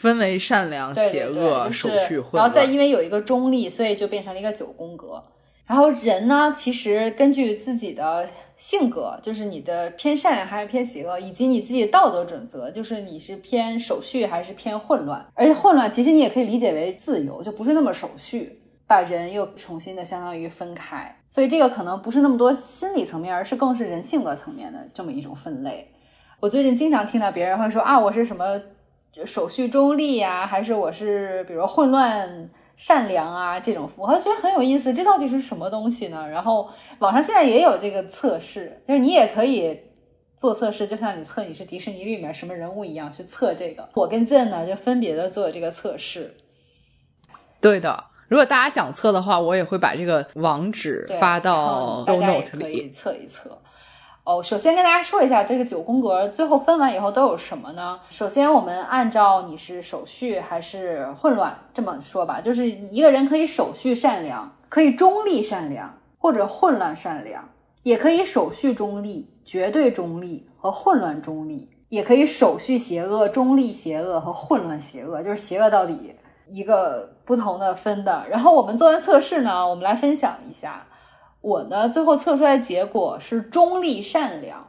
[0.00, 5.22] 分为善良、邪恶、守序、混然后再因为有一个中立，所以就变成了一个九宫格。
[5.66, 8.26] 然后人呢，其实根据自己的
[8.56, 15.24] 性格，就是你的偏善良还是偏邪恶，以及你自己的道德准则，就是你是偏守序还是偏混乱。
[15.34, 21.14] 而且混乱其实你也可以理解为自由，就不是那么守序，把人又重新的相当于分开。
[21.28, 25.86] 所以这个可能不是那么多心理层面，而是更是人性格层面的这么一种分类。
[26.40, 28.60] 我最近经常听到别人会说啊，我是什么。
[29.12, 34.94] 就手续中立呀，还是我是比如混乱善良啊这种，我还觉得很有意思。
[34.94, 36.20] 这到底是什么东西呢？
[36.30, 36.68] 然后
[37.00, 39.78] 网上现在也有这个测试，就是你也可以
[40.38, 43.88] 做测试，就像你测你是迪士尼里面什么人物一样去测这个。
[43.94, 46.34] 我跟 Zen 呢就分别的做这个测试。
[47.60, 53.60] 对的，如果大家想测的话，我也会把这个网址发到 show note 里，可以测一测。
[54.22, 57.98] 哦，首先跟大家说一下，这个九宫格最后分完以后都有什么呢？
[58.10, 67.48] 首先，我们按照你是手续还是混乱这么说吧，就是一个人可以手续善良，可以中立善良，或者混乱善良，
[67.82, 76.14] 也可以手续中立、绝对中立和混乱中立，也可以手续邪恶、中立邪恶和混乱邪恶，就是邪恶到底
[76.46, 78.26] 一个不同的分的。
[78.28, 80.86] 然后我们做完测试呢，我们来分享一下。
[81.40, 84.68] 我呢，最后测出来结果是中立善良，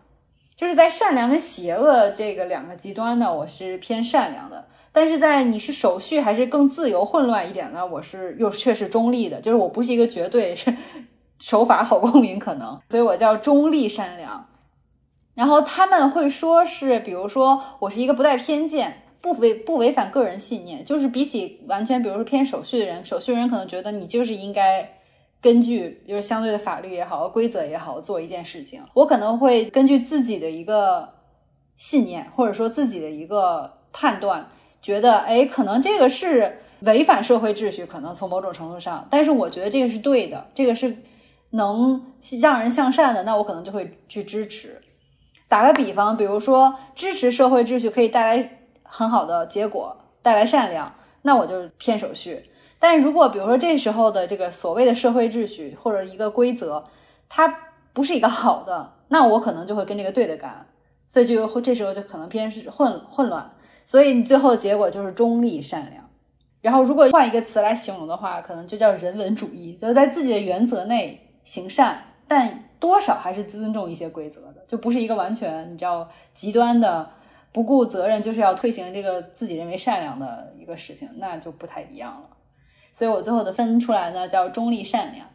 [0.55, 4.65] 就是在善良跟邪恶这个两个极端呢，我是偏善良的。
[4.93, 10.73] 但是在你是手续还是更自由混乱一点呢，我是又却是中立的，就是我不是一个绝对是
[11.39, 14.47] 守法好公民，可能，所以我叫中立善良。
[15.33, 25.00] 然后他们会说是，比如说我是一个不带偏见，不违不违反个人信念，就是比起完全比如说偏手续的人，手续人可能觉得你就是应该。
[25.41, 31.09] 根据就是相对的法律也好，规则也好，做一件事情，我可能会根据自己的一个
[31.77, 34.47] 信念，或者说自己的一个判断，
[34.81, 40.95] 觉得哎，可能这个是违反社会秩序，可能从某种程度上，但是我觉得这个是对的，这个是
[41.49, 44.79] 能让人向善的，那我可能就会去支持。
[45.47, 52.43] 打个比方，比如说支持社会秩序可以带来很好的结果，带来善良，那我就骗手续。
[52.81, 56.83] 但如果比如说这时候的这个所谓的社会秩序或者一个规则，
[57.29, 57.47] 它
[57.93, 60.65] 不是一个好的，那我可能就会跟这个对的干，
[61.07, 63.51] 所以就这时候就可能偏是混混乱，
[63.85, 66.03] 所以你最后的结果就是中立善良。
[66.59, 77.07] 然后如果换一个词来形容的话，可能就叫人文主义，就是在自己的原则内行善，但多少还是尊重一些规则的，就不是一个完全你知道极端的
[77.51, 82.29] 不顾责任，就是要推行这个自己认为善良的一个事情，那就不太一样了。
[82.91, 85.25] 所以我最后的分出来呢叫中立善良，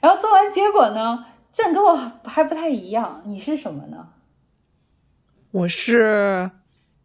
[0.00, 1.94] 然后做完结果呢，竟跟我
[2.24, 3.22] 还不太一样。
[3.24, 4.08] 你是什么呢？
[5.50, 6.50] 我是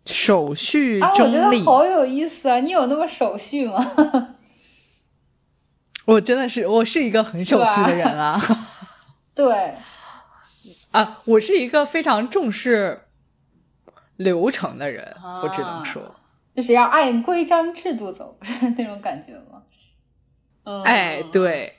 [0.06, 1.22] 手续中立。
[1.22, 2.60] 我觉得好有意思啊！
[2.60, 3.94] 你有那么手续吗？
[6.06, 8.42] 我真的是，我是一个很手续的人啊。
[9.36, 9.76] 对，
[10.92, 13.02] 啊，我是一个非常重视
[14.16, 16.02] 流程的人，我只能说，
[16.56, 18.40] 就是要按规章制度走，
[18.78, 19.62] 那种感觉吗？
[20.84, 21.74] 哎，对，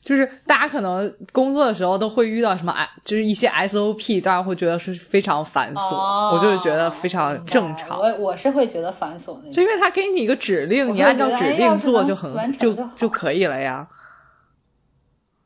[0.00, 7.98] 就是大家可能工作的时候都会遇到什么，哎，就是一些 SOP，大家会觉得是非常繁琐，我就是觉得非常正常。
[7.98, 13.88] 我我是会觉得繁琐的，就因为他给你一个指令，你按照指令做就很就就可以了呀。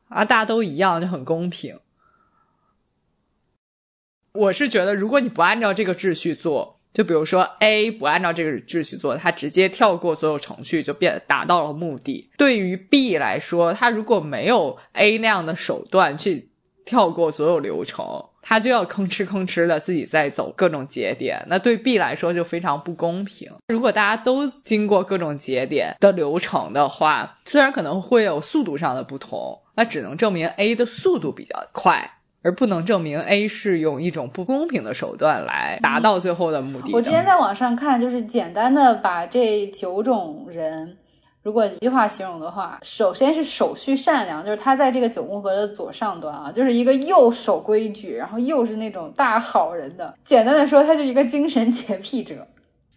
[0.09, 1.79] 啊，大家都一样就很公平。
[4.33, 6.72] 我是觉得，如果你不按照这个秩序做。
[6.93, 12.29] 就比如说，A 不按照这个秩序做，他直接跳过所有程序就变达到了目的。
[12.37, 16.49] 对于 B 来说，他如果没有 A 那样的手段去
[16.85, 18.05] 跳过所有流程，
[18.41, 23.49] 他就要吭哧吭哧的自己在走各种节点，那对 B 来说就非常不公平。
[23.69, 32.19] 如果大家都经过各种节点的流程的话，虽然可能会有速度上的不同，那只能证明 A 的速度比较快。
[32.43, 36.91] 而不能证明 A 是用一种不公平的手段来达到最后的目的。
[36.93, 40.97] 我之前在网上看，就是简单的把这九种人，
[41.41, 50.13] 如果一句话形容的话，首先是手续善良，就是他在这个九宫格的左上端啊，就是一个又守规矩，然后又是那种大好人的。
[50.25, 52.45] 简单的说，他就是一个精神洁癖者，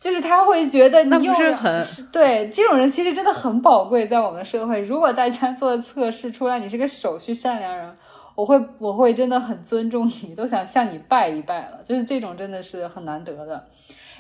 [0.01, 1.81] 就是他会觉得你又是很
[2.13, 4.81] 对这种人其实真的很宝贵，在我们社会。
[4.81, 7.89] 如果大家做测试出来，你是个手续善良人。
[8.37, 11.81] 我会，我会真的很尊重你，都想向你拜一拜了。
[11.85, 13.65] 就是这种真的是很难得的。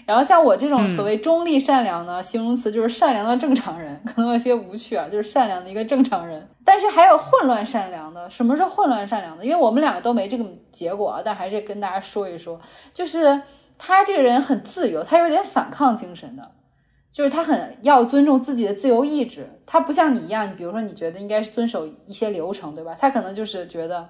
[0.04, 6.48] 然后像我这种所谓中立善良呢，形容词就是善良的正常人，可能有些无趣啊，就是善良的一个正常人。
[6.64, 9.44] 但是还有混乱善良的，什么是混乱善良的？
[9.44, 12.60] 因为我们两个都没这个结果啊，但还是跟大家说一说，
[12.94, 13.42] 就是
[13.76, 16.50] 他这个人很自由，他有点反抗精神的。
[17.16, 22.94] 就是他很要尊重自己的自由意志，他不像你一样，比如说你觉得应该是遵守一些流程，对吧？
[23.00, 24.06] 他可能就是觉得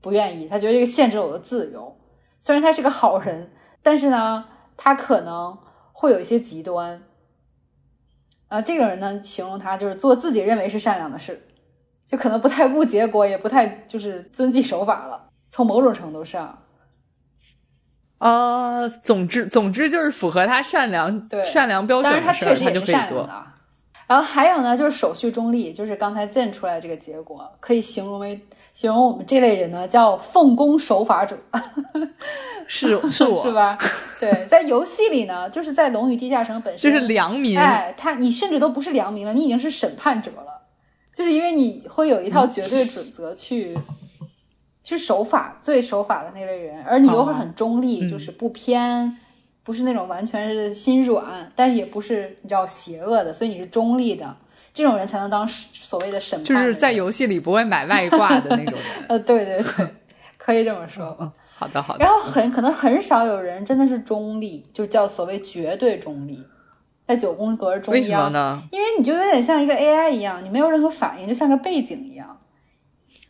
[0.00, 1.94] 不愿意，他觉得这个限制我的自由。
[2.40, 3.50] 虽然他是个好人，
[3.82, 4.46] 但是呢，
[4.78, 5.58] 他可能
[5.92, 7.02] 会有一些极端。
[8.48, 11.46] 啊，这个人呢，形容他就是做自己认为是善良的事，
[12.06, 15.28] 就可能不太顾结果，也不太就是遵纪守法了。
[15.48, 16.58] 从某种程度上。
[18.18, 23.28] 呃，总之，总之就是符合他善良对、善良标准的事，他就可以做。
[24.06, 28.40] 然后还有呢，就是手续中立，就是刚才建出来这个结果，可以形容为
[28.72, 31.38] 形容我们这类人呢，叫奉公守法者。
[32.66, 33.78] 是是我是吧？
[34.20, 37.58] 对，在游戏里呢，就是在《龙与地下城》本身就是良民。
[37.58, 40.62] 哎，他你甚至都不是良民了，你已经是审判者了。
[41.14, 43.76] 就是因为你会有一套绝对准则去，
[44.96, 49.18] 是守法最守法的那类人，而你又会很中立，嗯就是不偏，
[49.64, 54.36] 不是那种完全是心软，但是也不是你知道邪恶的，所以你是中立的，
[54.72, 58.82] 这种人才能当所谓的审判，就是在游戏里不会买外挂的那种人。
[59.08, 59.86] 呃，对对对，
[60.38, 61.16] 可以这么说。
[61.20, 62.12] 嗯，好的好的然。
[62.12, 66.42] 后很可能很少有人真的是中立，就叫所谓绝对中立，
[67.06, 68.62] 在九宫格中为什么央，呢？
[68.70, 72.38] 因为你就有点像一个 AI 一样，你没有任何反应，就像个背景一样。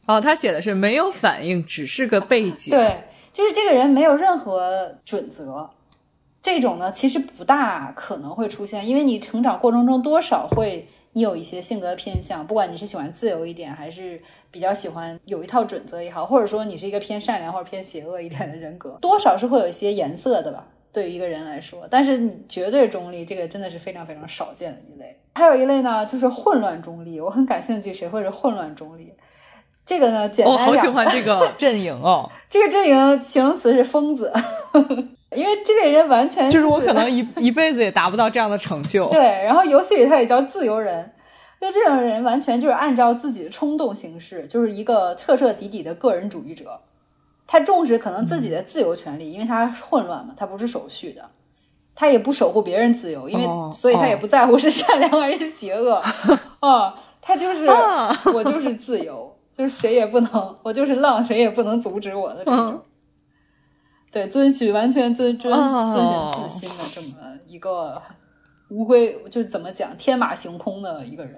[0.08, 5.68] 哦，他写的是没有反应，只是个背景。，对，就是这个人没有任何准则，
[6.40, 14.18] 这种呢其实不大可能会出现，因为你成长过程中多少会你有一些性格偏向，不管你是喜欢自由一点，还是
[14.50, 20.66] 比较喜欢有一套准则也好，或者说你是一个偏善良或者偏邪恶一点的人格，多少是会有一些颜色的吧。
[20.90, 25.20] 对于一个人来说，但是你绝对中立，这个真的是非常非常少见的一类。
[25.34, 29.12] 还有一类呢，就是混乱中立，我很感兴趣，谁会是混乱中立？
[29.88, 34.30] 这个呢，简单我、好喜欢这个 阵营哦，这个阵营形容词是疯子，
[35.34, 39.08] 因为这类人完全就是我可能 一一辈子也达不到这样的成就。
[39.08, 41.10] 对，然后游戏里他也叫自由人，
[41.58, 46.78] 就这种人完全就是按照自己的冲动行事，就是一个彻彻底底的个人主义者。
[47.46, 51.24] 他重视可能自己的自由权利，因为他混乱嘛，他不是守序的，
[51.94, 55.94] 他也不守护别人自由，因为、哦所以他也哦不在乎是善良还是邪恶，
[56.60, 59.27] 啊、 他就是、啊我就是自由，
[59.58, 62.68] 就是谁也不能，我就是浪，谁也不能阻止我的这种。
[62.70, 62.82] 嗯
[64.10, 68.00] 对，遵循完全遵遵哦遵循自心的这么一个
[68.70, 71.36] 无归，就是怎么讲天马行空的一个人。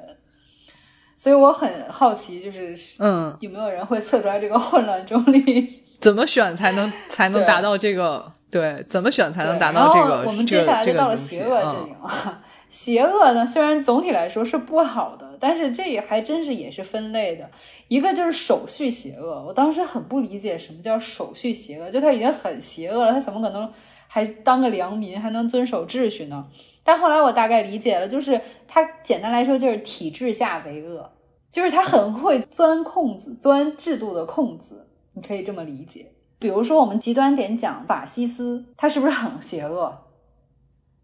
[1.17, 5.83] 所以我很好奇，就是嗯，有没有人会测出来这个混乱中立？
[6.01, 8.33] 怎么选才能才能达到这个？
[8.53, 10.17] 对，怎么选才能达到这然个？
[10.19, 12.41] 后我们接下来就到了邪恶阵营啊。
[12.71, 17.51] 邪恶呢，虽然总体来说是不好的，但是这也还真是也是分类的。
[17.89, 23.69] 一个就是手续邪恶，我当时很不理解什么叫手续邪恶，就他已经很邪恶了，他怎么可能
[24.07, 26.47] 还当个良民，还能遵守秩序呢？
[26.85, 31.11] 但后来我大概理解了，就是他简单来说就是体制下为恶，
[31.51, 36.13] 就是他很会钻空子，钻制度的空子，你可以这么理解。
[36.39, 39.99] 比如说，我们极端点讲，法西斯他是不是很邪恶？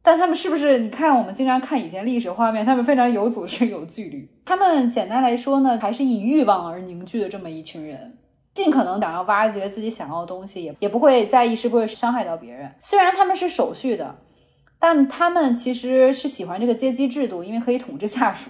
[0.06, 0.78] 但他们是不是？
[0.78, 4.30] 你看，我们经常看以前历史画面，他们非常有组织、有纪律。
[4.44, 8.16] 他们简单来说呢，还是以欲望而凝聚的这么一群人，
[8.54, 12.70] 尽可能想要挖掘自己想要的东西，也也不会在意是不是伤害到别人。
[12.82, 14.14] 虽然他们是守序的，
[14.78, 18.48] 但他们其实是喜欢这个阶级制度，因为可以统治下属。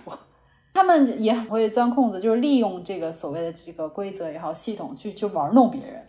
[0.75, 6.03] 他们也很会钻空子，就是利用这个所谓的这个规则也好，系统去去玩弄别人。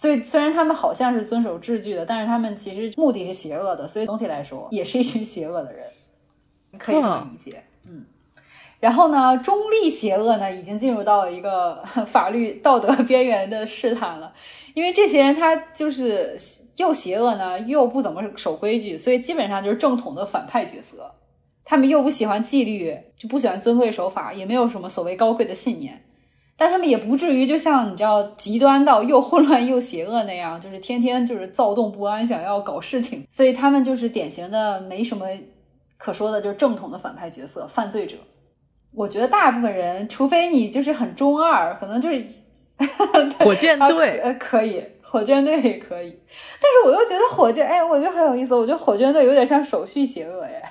[0.00, 3.86] 所以虽然他们好像是遵守秩序的，但是他们其实目的是邪恶的。
[3.86, 5.86] 所以总体来说，也是一群邪恶的人，
[6.78, 7.62] 可以这么理解。
[7.84, 8.06] 嗯。
[8.78, 14.32] 然后呢，中立邪恶呢，已经进入到了一个法律道德 边缘的试探了，
[14.72, 16.34] 因为这些人他就是
[16.76, 21.12] 又邪恶呢，又不怎么守规矩，所以基本上就是正统的反派角色。
[21.62, 26.02] 他们又不喜欢纪律，就不喜欢遵规守法，也没有什么所谓高贵的信念。
[26.60, 33.26] 但他们也不至于就像你知道极端到又混乱又邪恶那样，就是天天就是躁动不安，想要搞事情。
[33.30, 35.26] 所以他们就是典型的没什么
[35.96, 38.18] 可说的，就是正统的反派角色、犯罪者。
[38.92, 42.22] 我觉得大部分人，除非你就是很中二，可能就是
[43.40, 46.14] 火箭队啊呃，可以，火箭队也可以。
[46.60, 48.54] 但是我又觉得火箭，哎，我觉得很有意思。
[48.54, 50.70] 我觉得火箭队有点像手续邪恶，哎，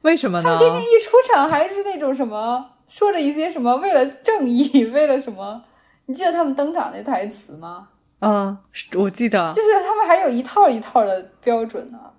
[0.00, 0.56] 为什么呢？
[0.58, 2.70] 他天天一出场还是那种什么。
[2.88, 3.76] 说了一些什么？
[3.76, 5.64] 为了正义， 为了什么？
[6.06, 7.88] 你记得他们登场那台词吗？
[8.20, 8.56] 嗯，
[8.96, 12.12] 我记得，就是他们还有一套一套的标准呢、啊，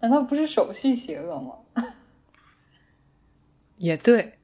[0.00, 1.54] 难道不是手续邪恶吗？
[3.78, 4.34] 也对，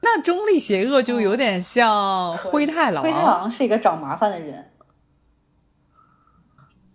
[0.00, 3.02] 那中立邪恶就有点像灰太狼。
[3.02, 4.70] 灰太狼是一个找麻烦的人，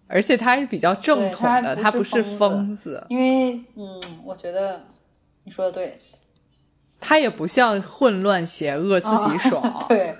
[0.08, 3.06] 而且他是比较正统的，他不是疯子。
[3.10, 4.84] 因为，嗯，我觉得
[5.44, 6.02] 你说的对。
[7.00, 10.16] 他也不像混乱邪恶自己爽， 哦、对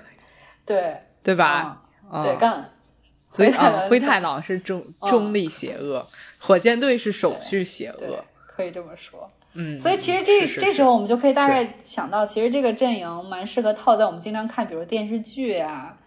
[0.64, 1.82] 对对吧？
[2.12, 2.64] 嗯、对，干、嗯。
[3.30, 6.06] 所以啊，灰太狼是中中立邪恶，
[6.38, 9.30] 火箭队是手续邪恶，可以这么说。
[9.52, 15.98] 嗯，所以其实这这时候我们就可以大概想到，其实这个阵营蛮适合套在我们经常看，比如电视剧啊，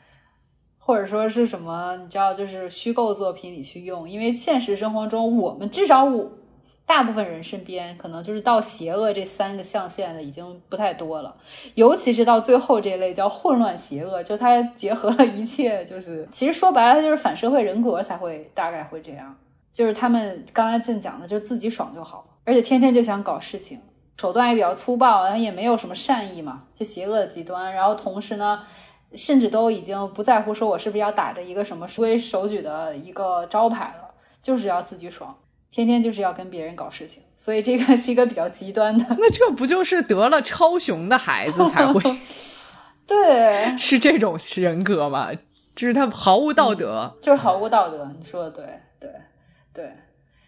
[0.80, 6.32] 或者说是什么，你知道，就是虚构作品里去用，因为现实生活中我们至少我。
[6.86, 11.36] 大部分人身边可能就是到邪恶这三个象限的已经不太多了，
[11.76, 19.34] 尤其是到最后这类叫混乱邪恶，就它结合了一切，就是其实说白了，它就是反社会人格才会大概会这样，
[19.72, 23.80] 就是他们刚才正讲的，就是自己爽就好，而且天天就想搞事情，
[24.18, 27.74] 手段也比较粗暴，然后也没有什么善意嘛，就邪恶的极端。
[27.74, 28.64] 然后同时呢，
[29.16, 35.36] 甚至都已经不在乎说我是不是要打着一个什么规手举的一个招牌了，就是要自己爽，
[35.72, 37.24] 天天就是要跟别人搞事情。
[37.38, 39.04] 所以这个是一个比较极端的。
[39.10, 42.00] 那这不就是得了超雄的孩子才会
[43.08, 45.32] 对， 是这种人格吗？
[45.74, 48.14] 就是他毫无道德，就是毫无道德。
[48.20, 48.66] 你说的对，
[49.00, 49.10] 对，
[49.74, 49.92] 对，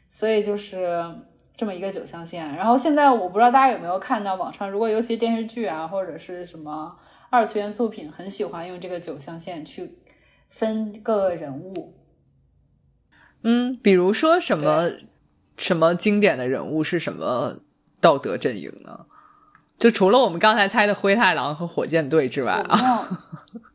[0.10, 1.04] 所以就是
[1.56, 2.56] 这么一个九象限。
[2.56, 6.96] 然后现在我不知道大家有没有看到网上，如果尤其电视剧啊或者是什么
[7.30, 9.98] 二次元作品，很喜欢用这个九象限去
[10.50, 11.96] 分各个人物。
[13.44, 14.92] 嗯，比如说什么
[15.58, 17.56] 什么经典的人物是什么
[18.02, 19.06] 道德阵营呢？
[19.80, 23.10] 就除了我们刚才猜的灰太狼和火箭队之外啊，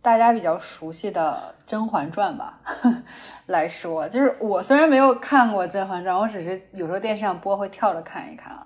[0.00, 2.58] 大家比较熟悉的《甄嬛传》吧
[3.46, 8.64] 来说，就是我虽然没有看过《甄嬛传》，我只是有时候电视上播会跳着看一看啊。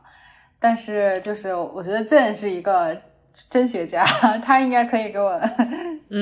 [0.60, 2.96] 但是就是我觉得朕是一个
[3.50, 4.04] 真学家，
[4.44, 5.40] 他应该可以给我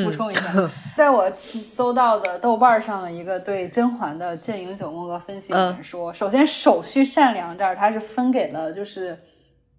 [0.04, 0.70] 补充一下。
[0.96, 9.18] 在我搜到的豆瓣上的一个对甄嬛的阵营九宫格分析里面说，首先手续善良这儿他是分给了就是。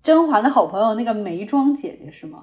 [0.04, 2.40] 甄嬛的好朋友那个眉庄姐姐是吗？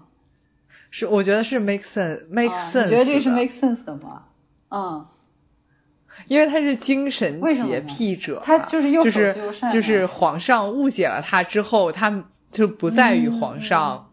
[0.92, 2.84] 是，我觉得是 make sense，make sense。
[2.84, 4.20] 你觉得这个是 make sense 的吗？
[4.70, 5.04] 嗯，
[6.28, 9.36] 因为他是精神洁癖者，他就是又就是
[9.72, 14.07] 就是皇上误解了他之后，他就不再与皇上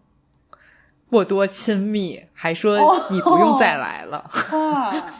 [1.10, 4.30] 过多亲密，还说你不用再来了。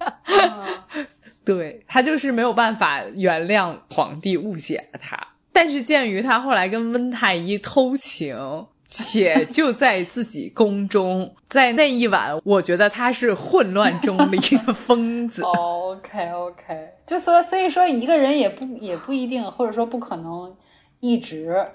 [1.44, 5.18] 对他就是没有办法原谅皇帝误解了他。
[5.52, 15.42] 但是鉴于他后来跟温太医偷情，且就在自己宫中，在那一晚，我觉得他是混乱中的一个疯子。
[15.46, 20.56] OK OK，就说所以说一个人也不也不一定，或者说不可能
[21.00, 21.66] 一直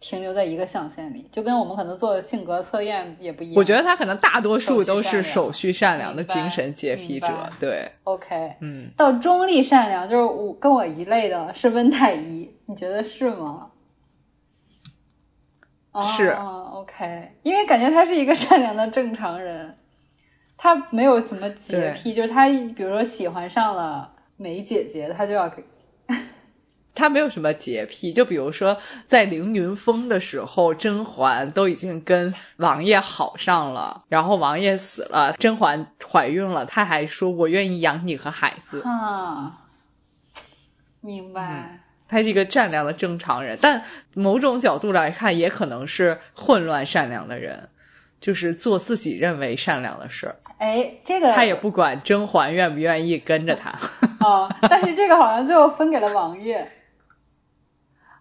[0.00, 3.54] 停留在一个象限里，就跟我们可能做的性格测验也不一样。
[3.54, 7.28] 我觉得他可能大多数都是手续善良的精神洁癖者。
[7.60, 13.70] 对，OK，嗯，到中立善良就是我跟我一类的是温太医，你觉得是吗？
[16.00, 19.76] 是，OK，因为感觉他是一个善良的正常人，
[20.56, 25.62] 他没有什么洁癖，就是他比如说喜欢上了梅姐姐，他就要给。
[26.94, 28.76] 他没有什么洁癖，就比如说
[29.06, 38.82] 在凌云峰的时候，甄嬛都已经跟王爷好上了，然后王爷死了，甄嬛怀孕了，他还说我愿意养你和孩子。
[38.82, 39.60] 啊，
[41.00, 41.80] 明白。
[42.08, 43.80] 他是一个善良的正常人，但
[44.14, 47.68] 某种角度来看，也可能是混乱善良的人，
[48.20, 50.34] 就是做自己认为善良的事儿。
[50.58, 53.72] 哎，这个他也不管甄嬛愿不愿意跟着他。
[54.18, 56.68] 哦，但是这个好像最后分给了王爷。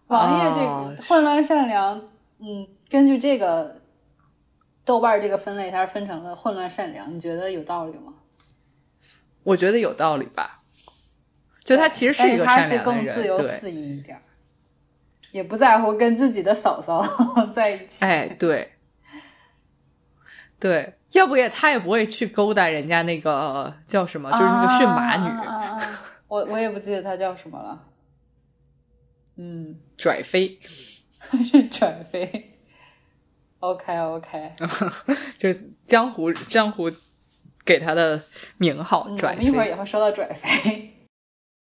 [0.09, 1.97] 王爷这个混乱善良，
[2.39, 3.75] 嗯，根据这个
[4.83, 8.13] 豆瓣这个分类，它是分成了混乱善良，你觉得有道理吗？
[9.43, 10.61] 我觉得有道理吧，
[11.63, 14.19] 就他其实是一个善良的人，更自由肆意一点，
[15.31, 17.01] 也不在乎跟自己的嫂嫂
[17.53, 18.03] 在一起。
[18.03, 18.73] 哎，对，
[20.59, 25.31] 对，要不也他也不会去勾搭人家那个叫什么，就是那个驯马女。
[26.27, 27.79] 我我也不记得她叫什么了。
[29.41, 30.59] 嗯，拽飞。
[31.43, 32.57] 是 拽飞
[33.59, 34.51] ，OK OK，
[35.37, 36.91] 就是江湖江湖
[37.63, 38.21] 给他的
[38.57, 39.45] 名号拽飞。
[39.45, 40.91] 一会儿也会说到拽飞，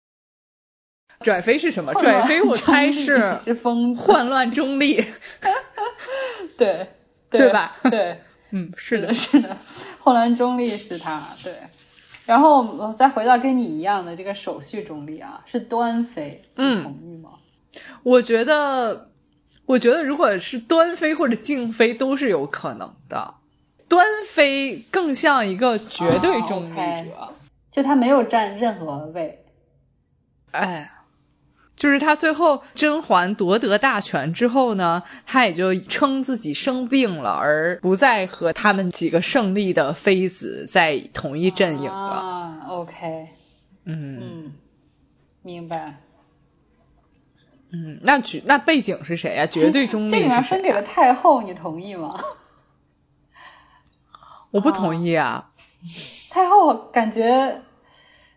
[1.21, 1.93] 拽飞是什么？
[1.93, 5.05] 拽飞我猜是是疯混乱中立，
[6.57, 6.87] 对
[7.29, 7.77] 对吧？
[7.89, 8.19] 对，
[8.49, 9.55] 嗯，是的，是的，
[9.99, 11.55] 混乱中立是他，对。
[12.25, 17.31] 然后我再回到跟你一样的这个手续中立啊，是端妃，你同意吗？
[18.03, 19.09] 我觉得，
[19.65, 23.33] 我觉得如果是端妃或者静妃都是有可能的，
[23.87, 27.33] 端妃更像一个绝对中立者，
[27.71, 29.43] 就她没有占任何位。
[30.51, 30.91] 哎，
[31.75, 41.91] 就是她最后甄嬛夺得大权之后呢，她也就称自己生病了，而不再和他们几个胜利的妃子在同一阵营了。
[41.91, 43.27] 啊，OK，
[43.85, 44.51] 嗯嗯，
[45.41, 45.95] 明白。
[47.73, 49.45] 嗯，那绝那背景是谁呀？
[49.47, 50.11] 绝对中立。
[50.11, 52.13] 这里面分给了太后，你同意吗？
[54.51, 55.49] 我不同意啊！
[56.29, 57.61] 太后感觉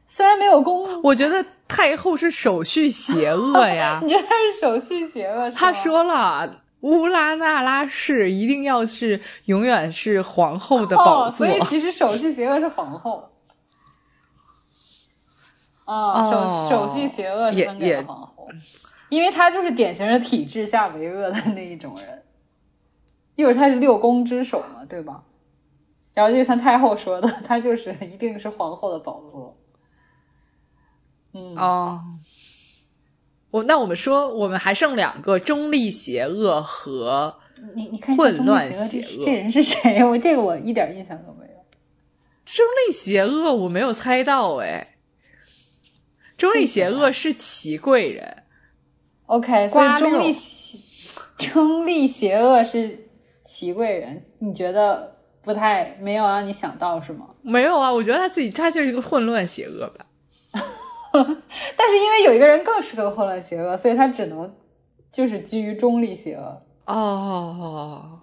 [0.07, 3.99] 虽然没有功， 我觉得太后是手续邪恶呀。
[4.03, 5.51] 你觉得她是手续邪恶？
[5.51, 13.28] 他说了，乌拉那拉氏一定要是永远是皇后的宝座，所以其实手续邪恶是皇后。
[15.85, 18.49] 啊，手手续邪恶是分给了皇后。
[19.09, 22.23] 因为他就是典型的体制下为恶的那一种人。
[23.37, 25.25] 一会儿他是六宫之首嘛，对吧？
[26.15, 29.59] 然后就像太后说的，他就是一定是皇后的宝座。
[31.33, 32.01] 嗯哦，
[33.51, 37.37] 我那我们说，我们还剩两个中立邪恶和
[37.75, 40.05] 你你看混乱邪恶这这人是谁？
[40.05, 41.65] 我这个我一点印象都没有。
[42.45, 44.95] 中立邪恶，我没有猜到哎。
[46.39, 48.44] 中立邪恶是齐贵人，
[49.35, 50.78] OK，所以中立邪
[51.51, 53.09] 中立邪恶是
[53.45, 57.26] 祺贵人，你觉得不太没有让你想到是吗？
[57.43, 57.93] 没有啊？
[57.93, 60.07] 我觉得他自己他就是一个混乱邪恶吧。
[61.12, 64.53] 但是因为有一个人更适合混乱邪恶，所以他只能
[65.12, 66.62] 就是居于中立邪恶。
[66.87, 68.20] 哦，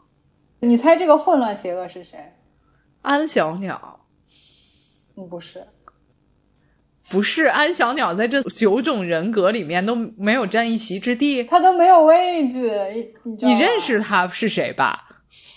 [0.59, 2.33] 你猜这个混乱邪恶是谁？
[3.01, 3.99] 安小鸟
[5.17, 5.65] 嗯，不是，
[7.11, 11.43] 不是安小鸟，在这九种人格里面都没有占一席之地。
[11.43, 13.13] 他都没有位置。
[13.23, 13.79] 你你认？
[13.79, 15.09] 识他是谁吧？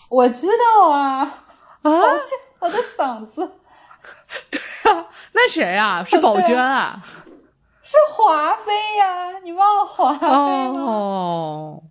[0.08, 1.44] 我知道啊。
[1.82, 1.90] 啊，
[2.60, 3.52] 我的嗓子
[4.50, 6.02] 对啊那谁啊？
[6.02, 7.00] 是宝娟啊？
[7.82, 10.80] 是华妃呀、你忘了华妃吗？
[10.80, 11.82] 哦，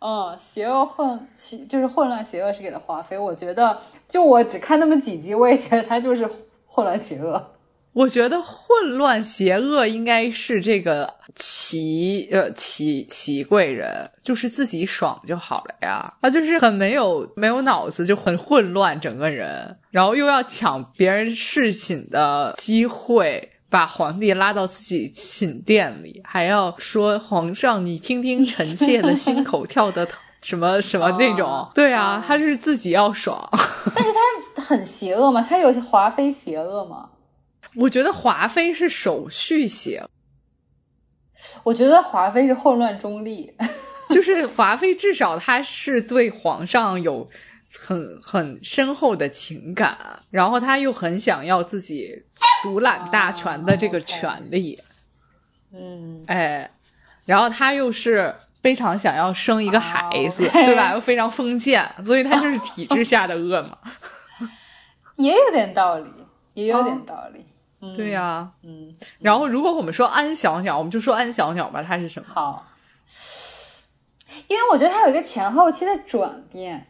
[0.00, 6.26] 嗯，邪恶混邪就是混乱邪恶是给了华妃，我觉得就我只看那么几集，我也觉得他就是
[6.66, 7.53] 混乱邪恶。
[7.94, 16.12] 我觉得混乱邪恶应该是这个齐呃齐齐贵人，就是自己爽就好了呀。
[16.20, 23.50] 他就是很没有没有脑子，就很混乱整个人，然后又要抢别人侍寝的机会。
[23.70, 30.06] 把皇帝拉到自己寝殿里，还要说皇上，你听听臣妾的心口 跳的
[30.40, 31.50] 什么什么那种。
[31.50, 33.48] 哦对啊，哦他是自己要爽。
[33.92, 34.12] 但是
[34.54, 35.44] 他很邪恶吗？
[35.48, 37.08] 他有华妃邪恶吗？
[37.76, 40.02] 我觉得华妃是手续型
[41.62, 43.52] 我觉得华妃是混乱中立。
[44.10, 47.28] 就是华妃，至少她是对皇上有
[47.80, 49.98] 很很深厚的情感，
[50.30, 52.22] 然后她又很想要自己
[52.62, 54.80] 独揽大权的这个权利，
[55.72, 56.70] 嗯，哎，
[57.24, 60.92] 然后她又是非常想要生一个孩子，对吧？
[60.94, 63.78] 又非常封建，所以她就是体制下的恶嘛。
[65.16, 66.10] 也有点道理，
[66.52, 67.44] 也有点道理。
[67.84, 72.28] 嗯，对呀、嗯，然后如果我们说安小鸟，我们就说安小鸟吧，它是什么？
[72.32, 72.66] 好。
[74.48, 76.86] 因为我觉得它有一个前后期的转变，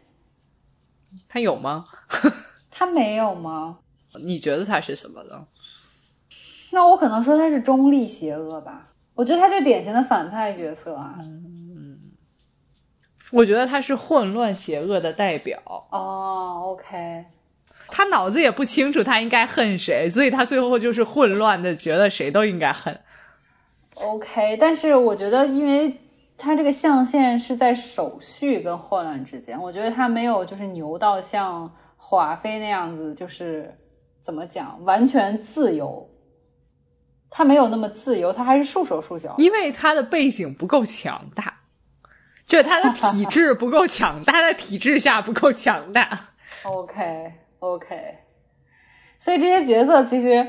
[1.29, 1.85] 它有吗？
[2.71, 3.79] 它没有吗？
[4.23, 5.47] 你觉得它是什么呢？
[6.73, 8.89] 那我可能说它是中立邪恶吧。
[9.15, 11.15] 我觉得他就是典型的反派角色啊。
[11.21, 12.01] 嗯
[13.31, 15.61] 我觉得它是混乱邪恶的代表。
[15.91, 17.25] 哦，OK，
[17.89, 22.99] 他脑子也不清楚他应该恨谁，所以他最后就是混乱的，觉得谁都应该恨。
[23.95, 25.97] OK，但是我觉得，因为
[26.37, 33.73] 他这个象限是在手续跟混乱之间，我觉得他没有就是牛到像华妃那样子，就是
[34.21, 36.09] 怎么讲，完全自由。
[37.31, 39.35] 他没有那么自由，他还是束手束脚。
[39.39, 41.53] 因为他的背景不够强大，
[42.47, 46.29] 就他的体质不够强大，他的体质下不够强大。
[46.63, 47.33] OK
[47.65, 47.97] OK，
[49.19, 50.47] 所以这些角色其实，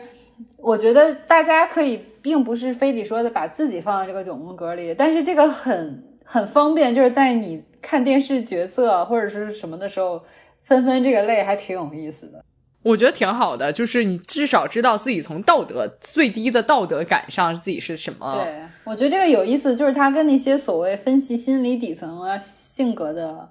[0.57, 10.21] 我觉得大家可以，并不是非得说的把自己放在这个九宫格里，但是这个很很方便，就是在你看电视角色或者是什么的时候，
[10.63, 12.43] 分分这个类还挺有意思的。
[12.83, 18.43] 我觉得挺好的，就是你至少知道自己从道德最低的道德感上自己是什么。
[18.43, 23.49] 对，我觉得这个有意思，就是它跟那些所谓分析心理底层啊、性格的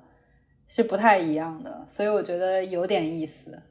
[0.74, 3.62] 是不太一样的，所以我觉得有点意思。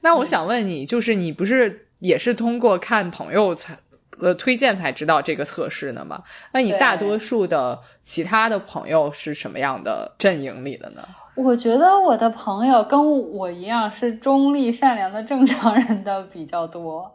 [0.00, 3.76] 那我想问你，就是你不是也是通过看朋友才
[4.20, 6.22] 呃推荐才知道这个测试的吗？
[6.54, 11.06] 那你大多数的其他的朋友是什么样的阵营里的呢？
[11.34, 17.14] 我觉得我的朋友跟我一样是中立、善良的正常人的比较多，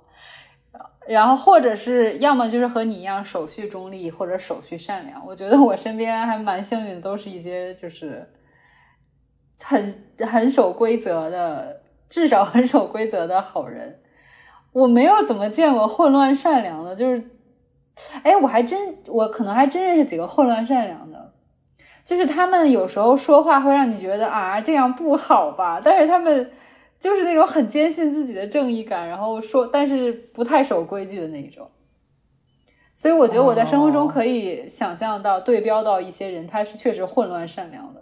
[1.08, 5.26] 然后或者是要么就是和你一样手续中立，或者手续善良。
[5.26, 8.24] 我觉得我身边还蛮幸运的，都是一些就是
[9.64, 14.00] 很很守规则的，至少很守规则的好人。
[14.74, 17.24] 我没有怎么见过混乱善良的，就是，
[18.24, 21.34] 哎，我还真我可能还真认识几个混乱善良的。
[22.04, 26.52] 就是他们有时候说话会让你觉得啊这样不好吧，但是他们
[27.00, 31.70] 就是那种很坚信自己的正义感，然后说但是不太守规矩的那一种。
[32.96, 38.01] 所以我觉得我在生活中可以想象到对标到一些人，他是确实混乱善良的，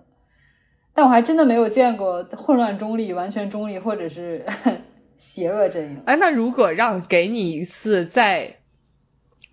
[1.00, 4.45] 但我还真的没有见过混乱中立、完全中立或者是
[5.18, 6.04] 邪恶阵营。
[6.06, 8.54] 哎，那如果让给你一次在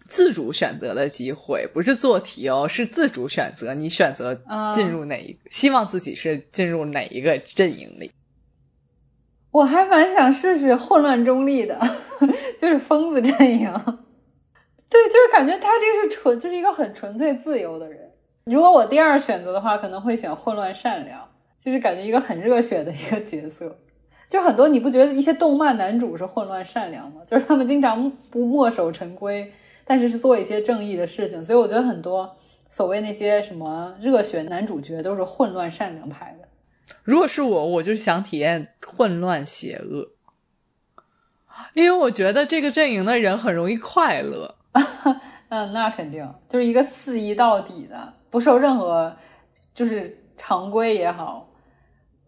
[0.09, 3.73] 自主选择的机会，不是做题哦，是自主选择。
[3.75, 4.35] 你选择
[4.75, 8.11] 进入哪一个，希望自己是进入哪一个阵营里。
[9.53, 11.79] 我还蛮想试试混乱中立的，
[12.61, 13.73] 就是疯子阵营。
[14.91, 18.11] 对，就是感觉他这个是纯，就是一个很纯粹自由的人。
[18.47, 21.21] 如果我第二选择的话，可能会选混乱善良，
[21.59, 23.79] 就是感觉一个很热血的一个角色。
[24.29, 27.21] 就很多你不觉得一些动漫男主是混乱善良吗？
[27.27, 29.53] 就是他们经常不墨守成规，
[29.85, 31.45] 但是是做一些正义的事情。
[31.45, 32.37] 所以我觉得很多
[32.69, 36.49] 所谓那些什么热血男主角都是混乱善良派的。
[37.05, 40.09] 如果是我，我就想体验混乱邪恶，
[41.75, 44.57] 因为我觉得这个阵营的人很容易快乐。
[45.51, 49.17] 嗯，那肯定就是一个肆意到底的，不受任何
[49.73, 51.49] 就是常规也好，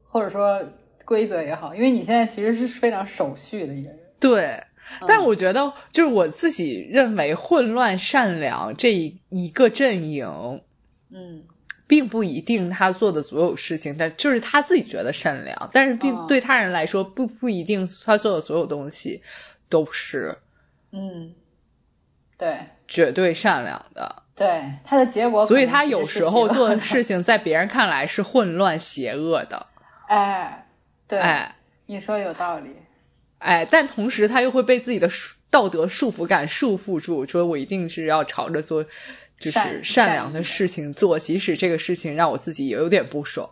[0.09, 0.63] 或者说
[1.05, 1.75] 规则也好。
[1.75, 3.99] 因为你现在其实是非常守序的一个人。
[4.19, 4.63] 对，
[5.07, 8.93] 但我觉得就是我自己认为混乱善良这
[9.29, 10.27] 一个阵营，
[11.11, 11.45] 嗯，
[11.87, 19.23] 并不一定他做的所有事情，但就是他自己觉得善良，但是并对他人来说不不一定他做的所有东西
[19.69, 20.37] 都是，
[20.93, 21.35] 嗯。
[22.39, 22.57] 对，
[22.87, 24.23] 绝对善良的。
[24.39, 29.67] 对他的结果，所以他有时候做的事情，在别人看来是混乱邪恶的。
[30.07, 30.67] 哎，
[31.09, 32.77] 对，哎，你说有道理。
[33.39, 35.09] 哎，但同时他又会被自己的
[35.51, 38.85] 道德束缚感束缚住，说我一定是要朝着做
[39.39, 43.49] 就是善良的事情做，即使这个事情让我自己也有点不爽。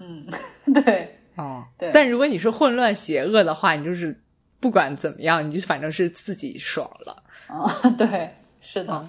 [0.00, 0.26] 嗯，
[0.84, 1.90] 对，哦，对。
[1.92, 4.20] 但如果你是混乱邪恶的话，你就是
[4.60, 7.22] 不管怎么样，你就反正是自己爽了。
[7.46, 8.30] 啊， 对，
[8.60, 9.08] 是的，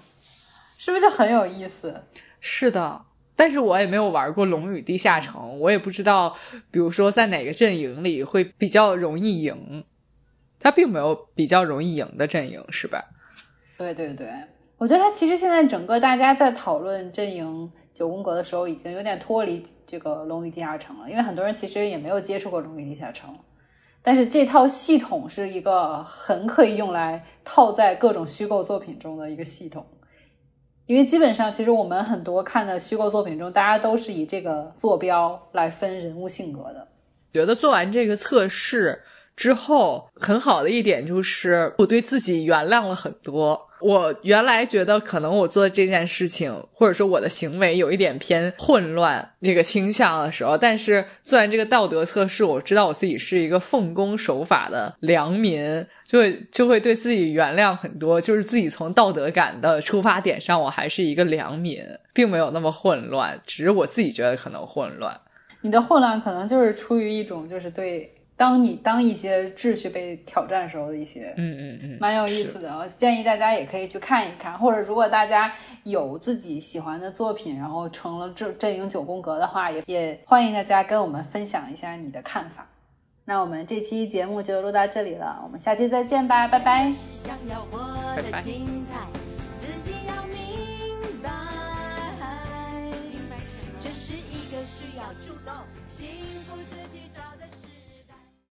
[0.78, 2.04] 是不是就很有意思？
[2.40, 3.02] 是的，
[3.36, 6.36] 但是我也没有玩过《龙与地下城》，我也不知道，
[6.72, 9.84] 比如说在哪个阵营里会比较容易赢，
[10.60, 13.04] 它并没有比较容易赢的阵营，是吧？
[13.78, 14.30] 对对对，
[14.78, 23.34] 我觉得它其实现在整个大家在讨论阵营九宫格的时候，已经有点脱离这个《龙与地下城》了，因为很多人其实也没有接触过《龙与地下城》。
[24.02, 29.84] 但是这套系统是一个很可以用来套在各种虚构作品中的一个系统，
[30.88, 36.88] 因为基本上其实我们很多看的虚构作品中，大家都是以这个坐标来分人物性格的。
[37.34, 39.02] 觉得做完这个测试
[39.36, 43.60] 之后，很好的一点就是我对自己原谅了很多。
[43.86, 58.20] 我原来觉得可能我做的这件事情，或者说我的行为有一点偏混乱这个倾向的时候，但是做完这个道德测试，我知道我自己是一个奉公守法的良民，就会就会对自己原谅很多。
[58.20, 61.80] 就是自己从道德感的出发点上，我还是一个良民，
[62.12, 65.16] 并没有那么混乱，只是我自己觉得可能混乱。
[65.62, 68.12] 你的混乱可能就是出于一种就是对。
[68.38, 72.78] 当你当一些秩序被挑战时候的一些，嗯嗯嗯，蛮有意思的。
[72.78, 82.68] 我建议大家也可以去看一看，或者如果大家有自己喜欢的作品，然后成了阵阵营九宫格的话，也也欢迎大家跟我们分享一下你的看法。
[83.24, 86.92] 那我们这期节目就录到这里了，我们下期再见吧，拜拜。
[88.16, 89.25] 拜拜。